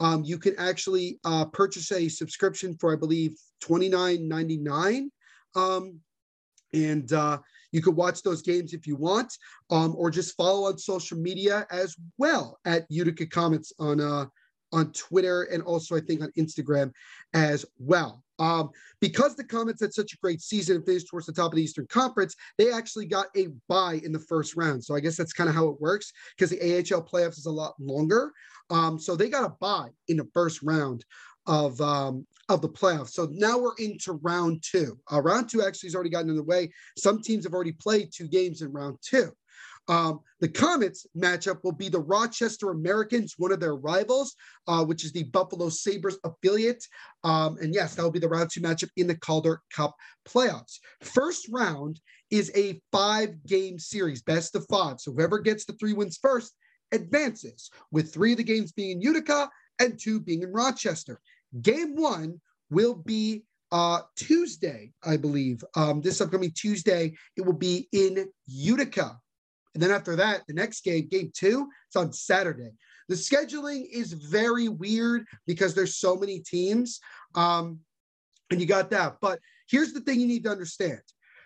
Um, 0.00 0.24
you 0.24 0.38
can 0.38 0.54
actually 0.58 1.18
uh, 1.24 1.46
purchase 1.46 1.90
a 1.92 2.08
subscription 2.08 2.76
for, 2.78 2.92
I 2.92 2.96
believe, 2.96 3.36
$29.99. 3.62 5.08
Um, 5.56 6.00
and 6.72 7.12
uh, 7.12 7.38
you 7.72 7.82
can 7.82 7.96
watch 7.96 8.22
those 8.22 8.42
games 8.42 8.74
if 8.74 8.86
you 8.86 8.96
want, 8.96 9.32
um, 9.70 9.94
or 9.96 10.10
just 10.10 10.36
follow 10.36 10.68
on 10.68 10.78
social 10.78 11.18
media 11.18 11.66
as 11.70 11.96
well 12.18 12.58
at 12.64 12.86
Utica 12.88 13.26
Comets 13.26 13.72
on 13.78 14.00
uh, 14.00 14.26
on 14.70 14.92
Twitter 14.92 15.44
and 15.44 15.62
also 15.62 15.96
I 15.96 16.00
think 16.00 16.22
on 16.22 16.30
Instagram 16.38 16.92
as 17.34 17.64
well. 17.78 18.22
Um, 18.38 18.70
because 19.00 19.34
the 19.34 19.44
Comets 19.44 19.80
had 19.80 19.92
such 19.92 20.12
a 20.12 20.18
great 20.18 20.40
season 20.40 20.76
and 20.76 20.86
finished 20.86 21.08
towards 21.08 21.26
the 21.26 21.32
top 21.32 21.52
of 21.52 21.56
the 21.56 21.62
Eastern 21.62 21.86
Conference, 21.88 22.36
they 22.56 22.70
actually 22.70 23.06
got 23.06 23.26
a 23.36 23.48
bye 23.68 24.00
in 24.04 24.12
the 24.12 24.18
first 24.18 24.56
round. 24.56 24.84
So 24.84 24.94
I 24.94 25.00
guess 25.00 25.16
that's 25.16 25.32
kind 25.32 25.48
of 25.48 25.56
how 25.56 25.68
it 25.68 25.80
works 25.80 26.12
because 26.36 26.50
the 26.50 26.60
AHL 26.60 27.02
playoffs 27.02 27.38
is 27.38 27.46
a 27.46 27.50
lot 27.50 27.74
longer. 27.80 28.32
Um, 28.70 28.98
so 28.98 29.16
they 29.16 29.28
got 29.28 29.44
a 29.44 29.54
bye 29.60 29.90
in 30.08 30.16
the 30.18 30.28
first 30.34 30.62
round 30.62 31.04
of 31.46 31.80
um, 31.80 32.26
of 32.48 32.62
the 32.62 32.68
playoffs. 32.68 33.10
So 33.10 33.28
now 33.32 33.58
we're 33.58 33.76
into 33.78 34.12
round 34.22 34.62
two. 34.62 34.98
Uh, 35.12 35.20
round 35.22 35.50
two 35.50 35.62
actually 35.62 35.88
has 35.88 35.94
already 35.94 36.10
gotten 36.10 36.30
in 36.30 36.36
the 36.36 36.42
way. 36.42 36.70
Some 36.96 37.20
teams 37.20 37.44
have 37.44 37.54
already 37.54 37.72
played 37.72 38.10
two 38.12 38.28
games 38.28 38.62
in 38.62 38.72
round 38.72 38.98
two. 39.02 39.32
Um, 39.88 40.20
the 40.40 40.48
Comets 40.48 41.06
matchup 41.16 41.64
will 41.64 41.72
be 41.72 41.88
the 41.88 42.00
Rochester 42.00 42.70
Americans, 42.70 43.34
one 43.38 43.52
of 43.52 43.60
their 43.60 43.74
rivals, 43.74 44.34
uh, 44.66 44.84
which 44.84 45.02
is 45.02 45.12
the 45.12 45.24
Buffalo 45.24 45.70
Sabres 45.70 46.18
affiliate. 46.24 46.84
Um, 47.24 47.56
and 47.60 47.74
yes, 47.74 47.94
that 47.94 48.02
will 48.02 48.10
be 48.10 48.18
the 48.18 48.28
round 48.28 48.50
two 48.52 48.60
matchup 48.60 48.90
in 48.96 49.06
the 49.06 49.16
Calder 49.16 49.62
Cup 49.74 49.94
playoffs. 50.26 50.78
First 51.00 51.48
round 51.50 52.00
is 52.30 52.52
a 52.54 52.80
five 52.92 53.42
game 53.46 53.78
series, 53.78 54.22
best 54.22 54.54
of 54.54 54.66
five. 54.68 55.00
So 55.00 55.12
whoever 55.12 55.38
gets 55.38 55.64
the 55.64 55.72
three 55.74 55.94
wins 55.94 56.18
first 56.20 56.54
advances, 56.92 57.70
with 57.90 58.12
three 58.12 58.32
of 58.32 58.38
the 58.38 58.44
games 58.44 58.72
being 58.72 58.90
in 58.92 59.00
Utica 59.00 59.50
and 59.78 59.98
two 59.98 60.20
being 60.20 60.42
in 60.42 60.52
Rochester. 60.52 61.20
Game 61.62 61.96
one 61.96 62.40
will 62.70 62.94
be 62.94 63.44
uh, 63.70 64.00
Tuesday, 64.16 64.92
I 65.04 65.16
believe. 65.16 65.62
Um, 65.76 66.00
this 66.00 66.20
upcoming 66.20 66.52
Tuesday, 66.52 67.14
it 67.36 67.42
will 67.42 67.52
be 67.52 67.88
in 67.92 68.26
Utica. 68.46 69.18
And 69.74 69.82
then 69.82 69.90
after 69.90 70.16
that, 70.16 70.42
the 70.48 70.54
next 70.54 70.82
game, 70.82 71.06
game 71.08 71.30
two, 71.34 71.68
it's 71.86 71.96
on 71.96 72.12
Saturday. 72.12 72.70
The 73.08 73.14
scheduling 73.14 73.86
is 73.90 74.12
very 74.12 74.68
weird 74.68 75.24
because 75.46 75.74
there's 75.74 75.96
so 75.96 76.16
many 76.16 76.40
teams. 76.40 77.00
Um, 77.34 77.80
and 78.50 78.60
you 78.60 78.66
got 78.66 78.90
that. 78.90 79.16
But 79.20 79.38
here's 79.70 79.92
the 79.92 80.00
thing 80.00 80.20
you 80.20 80.26
need 80.26 80.44
to 80.44 80.50
understand. 80.50 81.00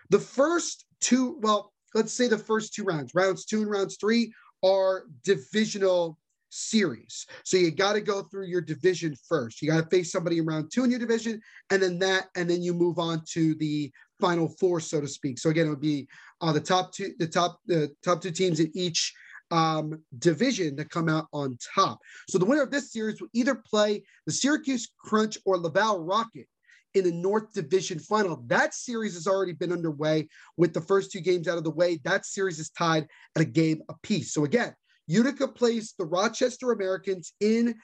The 0.09 0.19
first 0.19 0.85
two, 0.99 1.37
well, 1.41 1.73
let's 1.93 2.13
say 2.13 2.27
the 2.27 2.37
first 2.37 2.73
two 2.73 2.83
rounds, 2.83 3.13
rounds 3.13 3.45
two 3.45 3.61
and 3.61 3.69
rounds 3.69 3.97
three 3.97 4.33
are 4.63 5.03
divisional 5.23 6.17
series. 6.49 7.25
So 7.43 7.57
you 7.57 7.71
got 7.71 7.93
to 7.93 8.01
go 8.01 8.23
through 8.23 8.45
your 8.45 8.61
division 8.61 9.15
first. 9.27 9.61
You 9.61 9.71
got 9.71 9.83
to 9.83 9.89
face 9.89 10.11
somebody 10.11 10.37
in 10.37 10.45
round 10.45 10.71
two 10.71 10.83
in 10.83 10.91
your 10.91 10.99
division, 10.99 11.41
and 11.71 11.81
then 11.81 11.99
that, 11.99 12.27
and 12.35 12.49
then 12.49 12.61
you 12.61 12.73
move 12.73 12.99
on 12.99 13.23
to 13.31 13.55
the 13.55 13.91
final 14.21 14.47
four, 14.47 14.79
so 14.79 15.01
to 15.01 15.07
speak. 15.07 15.39
So 15.39 15.49
again, 15.49 15.67
it 15.67 15.69
would 15.69 15.81
be 15.81 16.07
uh, 16.41 16.53
the 16.53 16.59
top 16.59 16.93
two, 16.93 17.13
the 17.19 17.27
top, 17.27 17.59
the 17.65 17.91
top 18.03 18.21
two 18.21 18.31
teams 18.31 18.59
in 18.59 18.71
each 18.75 19.13
um, 19.51 19.99
division 20.19 20.77
to 20.77 20.85
come 20.85 21.09
out 21.09 21.27
on 21.33 21.57
top. 21.75 21.99
So 22.29 22.37
the 22.37 22.45
winner 22.45 22.63
of 22.63 22.71
this 22.71 22.91
series 22.91 23.19
will 23.19 23.29
either 23.33 23.55
play 23.55 24.03
the 24.25 24.31
Syracuse 24.31 24.89
Crunch 24.97 25.37
or 25.45 25.57
Laval 25.57 26.03
Rocket 26.03 26.47
in 26.93 27.03
the 27.03 27.11
North 27.11 27.53
Division 27.53 27.99
final. 27.99 28.43
That 28.47 28.73
series 28.73 29.13
has 29.15 29.27
already 29.27 29.53
been 29.53 29.71
underway 29.71 30.27
with 30.57 30.73
the 30.73 30.81
first 30.81 31.11
two 31.11 31.21
games 31.21 31.47
out 31.47 31.57
of 31.57 31.63
the 31.63 31.71
way. 31.71 31.99
That 32.03 32.25
series 32.25 32.59
is 32.59 32.69
tied 32.69 33.07
at 33.35 33.41
a 33.41 33.45
game 33.45 33.81
apiece. 33.89 34.33
So 34.33 34.45
again, 34.45 34.73
Utica 35.07 35.47
plays 35.47 35.93
the 35.97 36.05
Rochester 36.05 36.71
Americans 36.71 37.33
in 37.39 37.75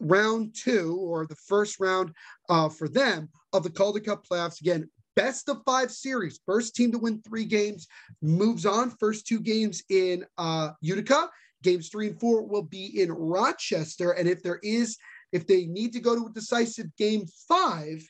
round 0.00 0.54
two 0.54 0.96
or 1.00 1.26
the 1.26 1.36
first 1.36 1.80
round 1.80 2.12
uh, 2.48 2.68
for 2.68 2.88
them 2.88 3.28
of 3.52 3.62
the 3.62 3.70
Calder 3.70 4.00
Cup 4.00 4.24
playoffs. 4.26 4.60
Again, 4.60 4.88
best 5.16 5.48
of 5.48 5.62
five 5.64 5.90
series. 5.90 6.40
First 6.46 6.74
team 6.74 6.92
to 6.92 6.98
win 6.98 7.20
three 7.22 7.44
games 7.44 7.88
moves 8.20 8.66
on. 8.66 8.90
First 8.90 9.26
two 9.26 9.40
games 9.40 9.82
in 9.88 10.24
uh, 10.38 10.70
Utica. 10.80 11.28
Games 11.62 11.88
three 11.88 12.08
and 12.08 12.20
four 12.20 12.42
will 12.42 12.62
be 12.62 13.00
in 13.00 13.10
Rochester. 13.12 14.12
And 14.12 14.28
if 14.28 14.42
there 14.42 14.60
is, 14.62 14.96
if 15.32 15.46
they 15.46 15.66
need 15.66 15.92
to 15.92 16.00
go 16.00 16.14
to 16.14 16.26
a 16.26 16.32
decisive 16.32 16.94
game 16.96 17.26
five, 17.48 18.02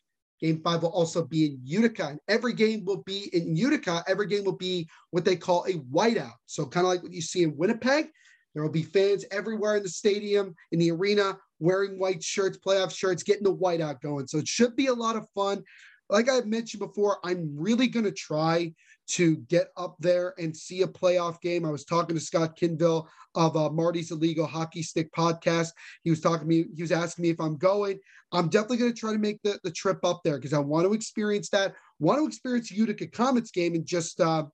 game 0.42 0.60
five 0.62 0.82
will 0.82 0.90
also 0.90 1.24
be 1.24 1.46
in 1.46 1.60
Utica. 1.64 2.08
And 2.08 2.20
every 2.28 2.52
game 2.52 2.84
will 2.84 3.02
be 3.04 3.30
in 3.32 3.56
Utica. 3.56 4.04
Every 4.08 4.26
game 4.26 4.44
will 4.44 4.56
be 4.56 4.88
what 5.10 5.24
they 5.24 5.36
call 5.36 5.64
a 5.64 5.74
whiteout. 5.74 6.34
So 6.46 6.66
kind 6.66 6.84
of 6.84 6.92
like 6.92 7.02
what 7.02 7.12
you 7.12 7.22
see 7.22 7.44
in 7.44 7.56
Winnipeg. 7.56 8.08
There 8.54 8.62
will 8.62 8.70
be 8.70 8.82
fans 8.82 9.24
everywhere 9.30 9.76
in 9.76 9.82
the 9.82 9.88
stadium, 9.88 10.54
in 10.72 10.78
the 10.78 10.90
arena, 10.90 11.38
wearing 11.58 11.98
white 11.98 12.22
shirts, 12.22 12.58
playoff 12.58 12.94
shirts, 12.94 13.22
getting 13.22 13.44
the 13.44 13.54
whiteout 13.54 14.00
going. 14.02 14.26
So 14.26 14.38
it 14.38 14.48
should 14.48 14.76
be 14.76 14.88
a 14.88 14.94
lot 14.94 15.16
of 15.16 15.26
fun. 15.34 15.62
Like 16.10 16.28
I 16.28 16.40
mentioned 16.40 16.80
before, 16.80 17.18
I'm 17.24 17.54
really 17.56 17.86
going 17.86 18.04
to 18.04 18.12
try 18.12 18.74
to 19.12 19.36
get 19.48 19.68
up 19.76 19.96
there 19.98 20.34
and 20.38 20.56
see 20.56 20.82
a 20.82 20.86
playoff 20.86 21.38
game. 21.42 21.66
I 21.66 21.70
was 21.70 21.84
talking 21.84 22.16
to 22.16 22.20
Scott 22.20 22.56
Kinville 22.56 23.06
of 23.34 23.56
uh, 23.56 23.68
Marty's 23.68 24.10
Illegal 24.10 24.46
Hockey 24.46 24.82
Stick 24.82 25.12
podcast. 25.12 25.68
He 26.02 26.08
was 26.08 26.20
talking 26.20 26.40
to 26.40 26.46
me, 26.46 26.64
he 26.74 26.82
was 26.82 26.92
asking 26.92 27.24
me 27.24 27.28
if 27.28 27.38
I'm 27.38 27.58
going. 27.58 27.98
I'm 28.32 28.48
definitely 28.48 28.78
going 28.78 28.94
to 28.94 28.98
try 28.98 29.12
to 29.12 29.18
make 29.18 29.42
the, 29.42 29.58
the 29.64 29.70
trip 29.70 30.02
up 30.02 30.22
there 30.24 30.36
because 30.36 30.54
I 30.54 30.58
want 30.60 30.86
to 30.86 30.94
experience 30.94 31.50
that, 31.50 31.74
want 31.98 32.20
to 32.20 32.26
experience 32.26 32.70
Utica 32.70 33.06
Comets 33.06 33.50
game 33.50 33.74
and 33.74 33.84
just 33.84 34.18
uh, 34.18 34.44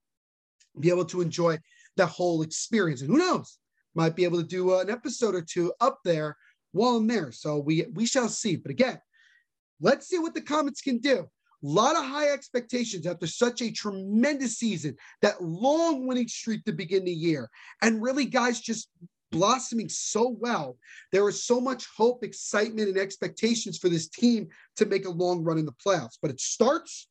be 0.77 0.89
able 0.89 1.05
to 1.05 1.21
enjoy 1.21 1.57
the 1.95 2.05
whole 2.05 2.41
experience. 2.41 2.99
And 3.01 3.09
who 3.09 3.17
knows, 3.17 3.59
might 3.95 4.15
be 4.15 4.25
able 4.25 4.41
to 4.41 4.47
do 4.47 4.73
uh, 4.73 4.79
an 4.79 4.89
episode 4.89 5.35
or 5.35 5.41
two 5.41 5.71
up 5.79 5.99
there 6.03 6.35
while 6.73 6.97
I'm 6.97 7.07
there. 7.07 7.31
So 7.31 7.59
we 7.59 7.85
we 7.93 8.05
shall 8.05 8.27
see. 8.27 8.57
But 8.57 8.71
again, 8.71 8.99
let's 9.79 10.07
see 10.07 10.19
what 10.19 10.33
the 10.33 10.41
Comets 10.41 10.81
can 10.81 10.97
do. 10.97 11.29
A 11.63 11.67
lot 11.67 11.97
of 11.97 12.05
high 12.05 12.29
expectations 12.29 13.05
after 13.05 13.27
such 13.27 13.61
a 13.61 13.71
tremendous 13.71 14.57
season, 14.57 14.95
that 15.21 15.43
long 15.43 16.07
winning 16.07 16.27
streak 16.27 16.63
to 16.65 16.71
begin 16.71 17.05
the 17.05 17.11
year, 17.11 17.49
and 17.81 18.01
really 18.01 18.25
guys 18.25 18.61
just 18.61 18.89
blossoming 19.31 19.89
so 19.89 20.35
well. 20.39 20.77
There 21.11 21.27
is 21.29 21.43
so 21.43 21.59
much 21.59 21.87
hope, 21.95 22.23
excitement, 22.23 22.89
and 22.89 22.97
expectations 22.97 23.77
for 23.77 23.89
this 23.89 24.07
team 24.07 24.47
to 24.77 24.85
make 24.85 25.05
a 25.05 25.11
long 25.11 25.43
run 25.43 25.57
in 25.57 25.65
the 25.65 25.73
playoffs. 25.85 26.17
But 26.21 26.31
it 26.31 26.39
starts 26.39 27.07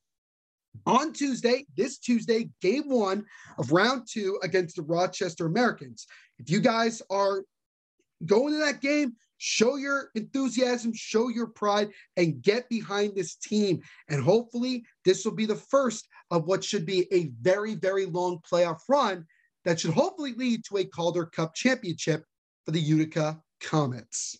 on 0.86 1.12
Tuesday, 1.12 1.66
this 1.76 1.98
Tuesday, 1.98 2.50
game 2.60 2.88
one 2.88 3.24
of 3.58 3.72
round 3.72 4.06
two 4.10 4.38
against 4.42 4.76
the 4.76 4.82
Rochester 4.82 5.46
Americans. 5.46 6.06
If 6.38 6.50
you 6.50 6.60
guys 6.60 7.02
are 7.10 7.42
going 8.24 8.54
to 8.54 8.60
that 8.60 8.80
game, 8.80 9.14
show 9.38 9.76
your 9.76 10.10
enthusiasm, 10.14 10.92
show 10.94 11.28
your 11.28 11.46
pride, 11.46 11.90
and 12.16 12.42
get 12.42 12.68
behind 12.68 13.14
this 13.14 13.36
team. 13.36 13.80
And 14.08 14.22
hopefully, 14.22 14.84
this 15.04 15.24
will 15.24 15.32
be 15.32 15.46
the 15.46 15.56
first 15.56 16.06
of 16.30 16.44
what 16.44 16.62
should 16.62 16.84
be 16.84 17.06
a 17.12 17.30
very, 17.40 17.74
very 17.74 18.06
long 18.06 18.40
playoff 18.50 18.80
run 18.88 19.24
that 19.64 19.80
should 19.80 19.92
hopefully 19.92 20.34
lead 20.34 20.62
to 20.64 20.78
a 20.78 20.84
Calder 20.84 21.26
Cup 21.26 21.54
championship 21.54 22.24
for 22.64 22.72
the 22.72 22.80
Utica 22.80 23.40
Comets. 23.60 24.38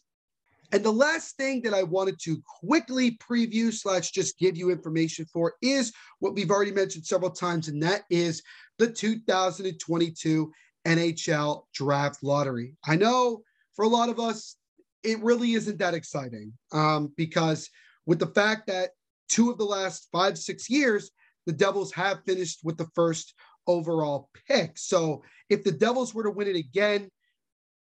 And 0.70 0.84
the 0.84 0.92
last 0.92 1.36
thing 1.36 1.62
that 1.62 1.72
I 1.72 1.82
wanted 1.82 2.18
to 2.24 2.42
quickly 2.60 3.12
preview 3.12 3.72
slash 3.72 4.10
just 4.10 4.38
give 4.38 4.56
you 4.56 4.70
information 4.70 5.24
for 5.32 5.54
is 5.62 5.92
what 6.18 6.34
we've 6.34 6.50
already 6.50 6.72
mentioned 6.72 7.06
several 7.06 7.30
times, 7.30 7.68
and 7.68 7.82
that 7.82 8.02
is 8.10 8.42
the 8.78 8.86
2022 8.86 10.52
NHL 10.86 11.62
Draft 11.72 12.22
Lottery. 12.22 12.76
I 12.86 12.96
know 12.96 13.42
for 13.74 13.84
a 13.84 13.88
lot 13.88 14.10
of 14.10 14.20
us, 14.20 14.56
it 15.02 15.20
really 15.20 15.52
isn't 15.52 15.78
that 15.78 15.94
exciting 15.94 16.52
um, 16.72 17.12
because 17.16 17.68
with 18.06 18.18
the 18.18 18.26
fact 18.26 18.66
that 18.66 18.90
two 19.28 19.50
of 19.50 19.58
the 19.58 19.64
last 19.64 20.08
five, 20.10 20.38
six 20.38 20.68
years, 20.68 21.10
the 21.46 21.52
Devils 21.52 21.92
have 21.92 22.24
finished 22.26 22.60
with 22.64 22.76
the 22.76 22.88
first 22.94 23.34
overall 23.66 24.30
pick. 24.48 24.76
So 24.76 25.22
if 25.48 25.64
the 25.64 25.72
Devils 25.72 26.14
were 26.14 26.24
to 26.24 26.30
win 26.30 26.48
it 26.48 26.56
again, 26.56 27.10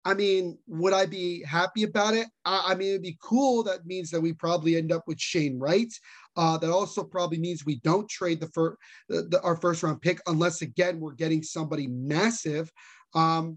I 0.07 0.15
mean, 0.15 0.59
would 0.67 0.93
I 0.93 1.07
be 1.07 1.43
happy 1.45 1.83
about 1.83 2.15
it? 2.15 2.27
I, 2.45 2.65
I 2.69 2.75
mean, 2.75 2.91
it'd 2.91 3.03
be 3.03 3.19
cool. 3.23 3.63
That 3.63 3.87
means 3.87 4.11
that 4.11 4.21
we 4.21 4.33
probably 4.35 4.77
end 4.77 4.93
up 4.93 5.05
with 5.07 5.19
Shane 5.19 5.59
Wright. 5.59 5.93
Uh, 6.37 6.59
that 6.59 6.71
also 6.71 7.03
probably 7.03 7.39
means 7.39 7.65
we 7.65 7.81
don't 7.81 8.09
trade 8.09 8.41
the, 8.41 8.49
first 8.49 8.77
the, 9.09 9.23
the, 9.23 9.41
our 9.43 9.57
first 9.57 9.83
round 9.83 10.03
pick 10.03 10.21
unless 10.27 10.63
again 10.63 11.01
we're 11.01 11.13
getting 11.13 11.43
somebody 11.43 11.87
massive, 11.87 12.71
um, 13.15 13.57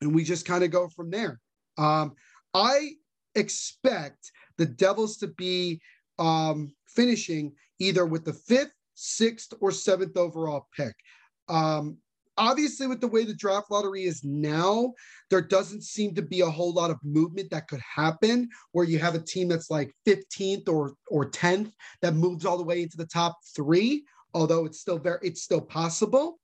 and 0.00 0.14
we 0.14 0.24
just 0.24 0.46
kind 0.46 0.64
of 0.64 0.70
go 0.70 0.88
from 0.88 1.10
there. 1.10 1.38
Um, 1.78 2.14
I 2.54 2.92
expect 3.34 4.30
the 4.58 4.66
Devils 4.66 5.16
to 5.18 5.28
be 5.28 5.80
um, 6.18 6.72
finishing 6.86 7.52
either 7.78 8.06
with 8.06 8.24
the 8.24 8.32
fifth, 8.32 8.72
sixth, 8.94 9.52
or 9.60 9.72
seventh 9.72 10.16
overall 10.16 10.68
pick. 10.76 10.94
Um, 11.48 11.98
obviously, 12.36 12.86
with 12.86 13.00
the 13.00 13.08
way 13.08 13.24
the 13.24 13.34
draft 13.34 13.70
lottery 13.70 14.04
is 14.04 14.22
now, 14.22 14.92
there 15.30 15.40
doesn't 15.40 15.82
seem 15.82 16.14
to 16.14 16.22
be 16.22 16.40
a 16.40 16.50
whole 16.50 16.72
lot 16.72 16.90
of 16.90 16.98
movement 17.02 17.50
that 17.50 17.68
could 17.68 17.80
happen 17.80 18.48
where 18.72 18.84
you 18.84 18.98
have 18.98 19.14
a 19.14 19.20
team 19.20 19.48
that's 19.48 19.70
like 19.70 19.92
15th 20.06 20.68
or 20.68 20.94
or 21.10 21.30
10th 21.30 21.72
that 22.02 22.14
moves 22.14 22.44
all 22.44 22.58
the 22.58 22.64
way 22.64 22.82
into 22.82 22.96
the 22.96 23.06
top 23.06 23.38
three. 23.56 24.04
Although 24.34 24.64
it's 24.64 24.80
still 24.80 24.98
very, 24.98 25.18
it's 25.22 25.42
still 25.42 25.60
possible. 25.60 26.38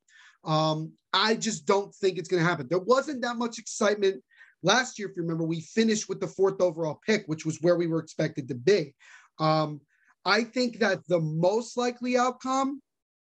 Um, 0.44 0.92
I 1.12 1.36
just 1.36 1.66
don't 1.66 1.94
think 1.94 2.18
it's 2.18 2.28
going 2.28 2.42
to 2.42 2.48
happen. 2.48 2.66
There 2.68 2.78
wasn't 2.78 3.22
that 3.22 3.36
much 3.36 3.58
excitement 3.58 4.22
Last 4.62 4.98
year, 4.98 5.08
if 5.08 5.16
you 5.16 5.22
remember, 5.22 5.44
we 5.44 5.60
finished 5.60 6.08
with 6.08 6.20
the 6.20 6.26
fourth 6.26 6.60
overall 6.60 7.00
pick, 7.06 7.24
which 7.26 7.46
was 7.46 7.58
where 7.60 7.76
we 7.76 7.86
were 7.86 8.00
expected 8.00 8.48
to 8.48 8.54
be. 8.54 8.94
Um, 9.38 9.80
I 10.24 10.44
think 10.44 10.80
that 10.80 11.06
the 11.08 11.20
most 11.20 11.76
likely 11.76 12.18
outcome 12.18 12.82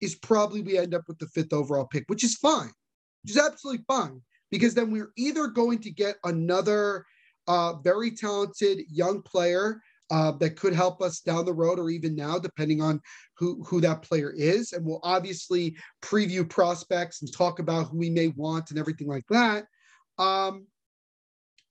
is 0.00 0.16
probably 0.16 0.60
we 0.60 0.78
end 0.78 0.94
up 0.94 1.04
with 1.06 1.18
the 1.18 1.28
fifth 1.28 1.52
overall 1.52 1.86
pick, 1.86 2.04
which 2.08 2.24
is 2.24 2.36
fine, 2.36 2.72
which 3.22 3.36
is 3.36 3.38
absolutely 3.38 3.84
fine, 3.86 4.20
because 4.50 4.74
then 4.74 4.90
we're 4.90 5.12
either 5.16 5.46
going 5.46 5.78
to 5.78 5.90
get 5.90 6.16
another 6.24 7.04
uh, 7.46 7.74
very 7.84 8.10
talented 8.10 8.80
young 8.90 9.22
player 9.22 9.80
uh, 10.10 10.32
that 10.32 10.56
could 10.56 10.74
help 10.74 11.00
us 11.00 11.20
down 11.20 11.44
the 11.46 11.52
road 11.52 11.78
or 11.78 11.88
even 11.88 12.14
now, 12.14 12.38
depending 12.38 12.82
on 12.82 13.00
who, 13.38 13.62
who 13.64 13.80
that 13.80 14.02
player 14.02 14.30
is. 14.30 14.72
And 14.72 14.84
we'll 14.84 15.00
obviously 15.02 15.76
preview 16.02 16.46
prospects 16.48 17.22
and 17.22 17.32
talk 17.32 17.60
about 17.60 17.84
who 17.84 17.96
we 17.96 18.10
may 18.10 18.28
want 18.28 18.70
and 18.70 18.78
everything 18.78 19.08
like 19.08 19.24
that. 19.30 19.64
Um, 20.18 20.66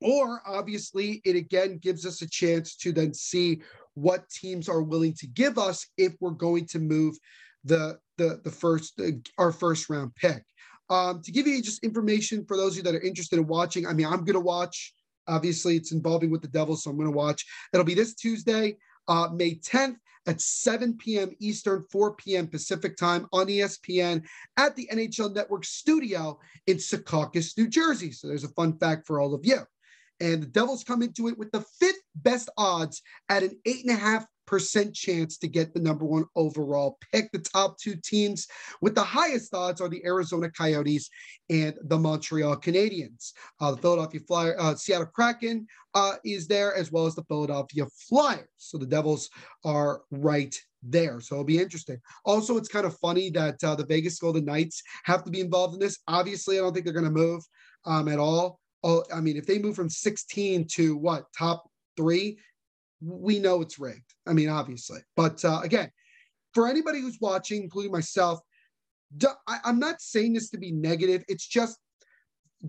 or 0.02 0.42
obviously, 0.46 1.22
it 1.26 1.36
again 1.36 1.78
gives 1.78 2.06
us 2.06 2.22
a 2.22 2.30
chance 2.30 2.76
to 2.78 2.92
then 2.92 3.14
see 3.14 3.62
what 3.94 4.30
teams 4.30 4.70
are 4.70 4.82
willing 4.82 5.14
to 5.14 5.28
give 5.28 5.58
us 5.58 5.88
if 5.98 6.14
we're 6.20 6.32
going 6.32 6.66
to 6.68 6.80
move 6.80 7.16
the 7.64 7.98
the 8.18 8.42
the 8.44 8.52
first 8.52 9.00
our 9.38 9.52
first 9.52 9.90
round 9.90 10.16
pick. 10.16 10.44
Um, 10.90 11.22
to 11.22 11.32
give 11.32 11.48
you 11.48 11.62
just 11.62 11.84
information 11.84 12.46
for 12.46 12.58
those 12.58 12.74
of 12.74 12.78
you 12.78 12.84
that 12.84 12.96
are 12.96 13.02
interested 13.02 13.40
in 13.40 13.48
watching, 13.48 13.88
I 13.88 13.94
mean, 13.94 14.08
I'm 14.08 14.26
going 14.26 14.34
to 14.34 14.40
watch. 14.40 14.94
Obviously, 15.28 15.78
it's 15.78 15.94
involving 15.94 16.32
with 16.32 16.42
the 16.42 16.50
Devils, 16.50 16.84
so 16.84 16.90
I'm 16.90 16.98
going 16.98 17.10
to 17.10 17.16
watch. 17.16 17.46
It'll 17.74 17.86
be 17.86 17.94
this 17.94 18.14
Tuesday, 18.16 18.76
uh, 19.08 19.30
May 19.34 19.56
10th 19.56 19.96
at 20.28 20.42
7 20.42 20.98
p.m. 20.98 21.32
Eastern, 21.40 21.86
4 21.92 22.16
p.m. 22.16 22.48
Pacific 22.48 22.98
time 22.98 23.28
on 23.32 23.48
ESPN 23.48 24.24
at 24.58 24.76
the 24.76 24.90
NHL 24.92 25.34
Network 25.34 25.64
studio 25.64 26.38
in 26.68 26.78
Secaucus, 26.78 27.58
New 27.58 27.68
Jersey. 27.68 28.12
So 28.12 28.28
there's 28.28 28.44
a 28.44 28.50
fun 28.50 28.78
fact 28.78 29.08
for 29.08 29.22
all 29.22 29.34
of 29.34 29.46
you. 29.46 29.60
And 30.22 30.44
the 30.44 30.48
Devils 30.48 30.84
come 30.84 31.02
into 31.02 31.28
it 31.28 31.38
with 31.38 31.52
the 31.52 31.66
fifth 31.80 32.02
best 32.16 32.50
odds 32.58 33.02
at 33.28 33.44
an 33.44 33.60
eight 33.66 33.84
and 33.84 33.96
a 33.96 34.00
half 34.00 34.26
percent 34.52 34.94
chance 34.94 35.38
to 35.38 35.48
get 35.48 35.74
the 35.74 35.80
number 35.80 36.06
one 36.06 36.26
overall 36.36 36.98
pick. 37.12 37.32
The 37.32 37.40
top 37.40 37.80
two 37.80 37.96
teams 38.04 38.48
with 38.82 38.96
the 38.96 39.04
highest 39.04 39.54
odds 39.54 39.80
are 39.80 39.88
the 39.88 40.06
Arizona 40.06 40.52
Coyotes 40.52 41.10
and 41.50 41.74
the 41.84 41.98
Montreal 41.98 42.58
Canadiens. 42.58 43.32
Uh, 43.60 43.72
the 43.72 43.78
Philadelphia 43.78 44.20
Flyer, 44.28 44.56
uh, 44.60 44.76
Seattle 44.76 45.08
Kraken 45.08 45.66
uh, 45.94 46.16
is 46.26 46.48
there, 46.48 46.76
as 46.76 46.92
well 46.92 47.06
as 47.06 47.16
the 47.16 47.24
Philadelphia 47.24 47.86
Flyers. 48.10 48.48
So 48.58 48.78
the 48.78 48.86
Devils 48.86 49.30
are 49.64 50.02
right 50.12 50.56
there. 50.84 51.22
So 51.22 51.36
it'll 51.36 51.46
be 51.46 51.60
interesting. 51.60 52.00
Also, 52.26 52.58
it's 52.58 52.70
kind 52.70 52.86
of 52.86 52.98
funny 53.00 53.30
that 53.32 53.64
uh, 53.64 53.76
the 53.76 53.86
Vegas 53.86 54.20
Golden 54.20 54.46
Knights 54.46 54.84
have 55.06 55.24
to 55.24 55.32
be 55.32 55.40
involved 55.40 55.76
in 55.76 55.80
this. 55.80 56.00
Obviously, 56.08 56.58
I 56.58 56.62
don't 56.62 56.74
think 56.74 56.86
they're 56.86 56.94
going 56.94 57.06
to 57.06 57.12
move 57.12 57.44
um, 57.86 58.08
at 58.08 58.20
all 58.20 58.60
oh, 58.84 59.04
I 59.14 59.22
mean, 59.22 59.38
if 59.38 59.46
they 59.46 59.60
move 59.60 59.76
from 59.76 59.90
16 59.90 60.68
to 60.74 60.96
what 60.96 61.26
top 61.38 61.70
three, 61.98 62.40
we 63.02 63.40
know 63.40 63.62
it's 63.62 63.80
rigged. 63.80 64.14
I 64.28 64.34
mean, 64.34 64.50
obviously. 64.50 65.00
But 65.16 65.44
uh, 65.44 65.62
again, 65.64 65.92
for 66.54 66.68
anybody 66.68 67.02
who's 67.02 67.18
watching, 67.20 67.64
including 67.64 67.92
myself, 67.92 68.40
I, 69.48 69.60
I'm 69.64 69.80
not 69.80 70.02
saying 70.02 70.34
this 70.34 70.50
to 70.52 70.58
be 70.58 70.72
negative. 70.72 71.24
It's 71.28 71.48
just 71.48 71.78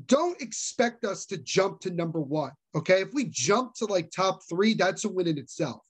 don't 0.06 0.40
expect 0.40 1.04
us 1.04 1.26
to 1.26 1.36
jump 1.36 1.80
to 1.80 1.90
number 1.90 2.20
one. 2.20 2.52
Okay. 2.74 3.02
If 3.02 3.12
we 3.12 3.26
jump 3.26 3.74
to 3.74 3.86
like 3.86 4.10
top 4.10 4.40
three, 4.48 4.74
that's 4.74 5.04
a 5.04 5.08
win 5.08 5.26
in 5.26 5.38
itself. 5.38 5.82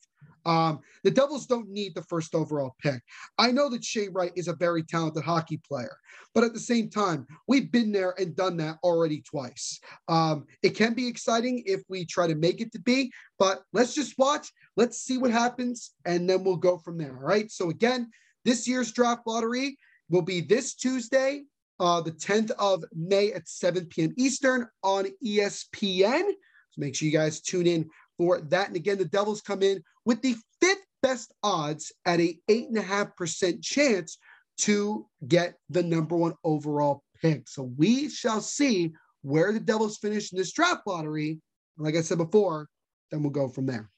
Um, 0.45 0.81
the 1.05 1.11
Devils 1.11 1.47
don't 1.47 1.69
need 1.69 1.95
the 1.95 2.03
first 2.03 2.35
overall 2.35 2.75
pick. 2.81 3.03
I 3.39 3.51
know 3.53 3.69
that 3.71 3.85
Shane 3.85 4.13
Wright 4.13 4.33
is 4.37 4.49
a 4.49 4.55
very 4.55 4.83
talented 4.83 5.25
hockey 5.25 5.61
player, 5.67 5.97
but 6.35 6.45
at 6.45 6.55
the 6.55 6.61
same 6.61 6.91
time, 6.91 7.27
we've 7.47 7.71
been 7.71 7.93
there 7.93 8.15
and 8.19 8.35
done 8.37 8.57
that 8.59 8.79
already 8.83 9.23
twice. 9.23 9.81
Um, 10.09 10.47
it 10.63 10.71
can 10.71 10.95
be 10.95 11.07
exciting 11.07 11.63
if 11.67 11.83
we 11.89 12.05
try 12.05 12.27
to 12.27 12.35
make 12.35 12.61
it 12.61 12.73
to 12.73 12.81
be, 12.81 13.13
but 13.39 13.63
let's 13.73 13.95
just 13.95 14.19
watch. 14.19 14.53
Let's 14.77 14.99
see 14.99 15.19
what 15.19 15.31
happens, 15.31 15.93
and 16.05 16.29
then 16.29 16.45
we'll 16.45 16.57
go 16.57 16.79
from 16.79 16.99
there. 16.99 17.17
All 17.17 17.23
right. 17.23 17.51
So, 17.51 17.71
again, 17.71 18.11
this 18.45 18.67
year's 18.67 18.93
draft 18.93 19.23
lottery 19.27 19.79
will 20.11 20.23
be 20.23 20.41
this 20.41 20.75
Tuesday, 20.75 21.45
uh, 21.81 22.01
the 22.01 22.13
10th 22.13 22.51
of 22.59 22.85
May 22.95 23.33
at 23.33 23.49
7 23.49 23.87
p.m. 23.87 24.15
Eastern 24.17 24.69
on 24.83 25.07
ESPN. 25.25 26.33
So 26.73 26.81
make 26.81 26.95
sure 26.95 27.07
you 27.07 27.13
guys 27.13 27.41
tune 27.41 27.67
in 27.67 27.91
for 28.23 28.41
that. 28.41 28.69
And 28.69 28.77
again, 28.77 28.99
the 28.99 29.05
Devils 29.05 29.41
come 29.41 29.65
in 29.65 29.83
with 30.05 30.23
the 30.23 30.37
fifth 30.61 30.87
best 31.03 31.35
odds 31.43 31.93
at 32.07 32.21
a 32.21 32.39
eight 32.49 32.69
and 32.69 32.79
a 32.79 32.83
half 32.83 33.17
percent 33.17 33.65
chance 33.65 34.17
to 34.59 35.09
get 35.27 35.57
the 35.71 35.83
number 35.83 36.15
one 36.15 36.35
overall 36.45 37.03
pick. 37.21 37.49
So 37.49 37.73
we 37.77 38.09
shall 38.09 38.41
see 38.41 38.93
where 39.23 39.53
the 39.53 39.59
Devils 39.59 39.99
finish 39.99 40.33
in 40.33 40.39
this 40.39 40.53
draft 40.53 40.83
lottery. 40.87 41.41
Like 41.79 41.97
I 41.97 42.03
said 42.03 42.19
before, 42.19 42.69
then 43.11 43.25
we'll 43.25 43.31
go 43.31 43.49
from 43.49 43.67
there. 43.67 43.91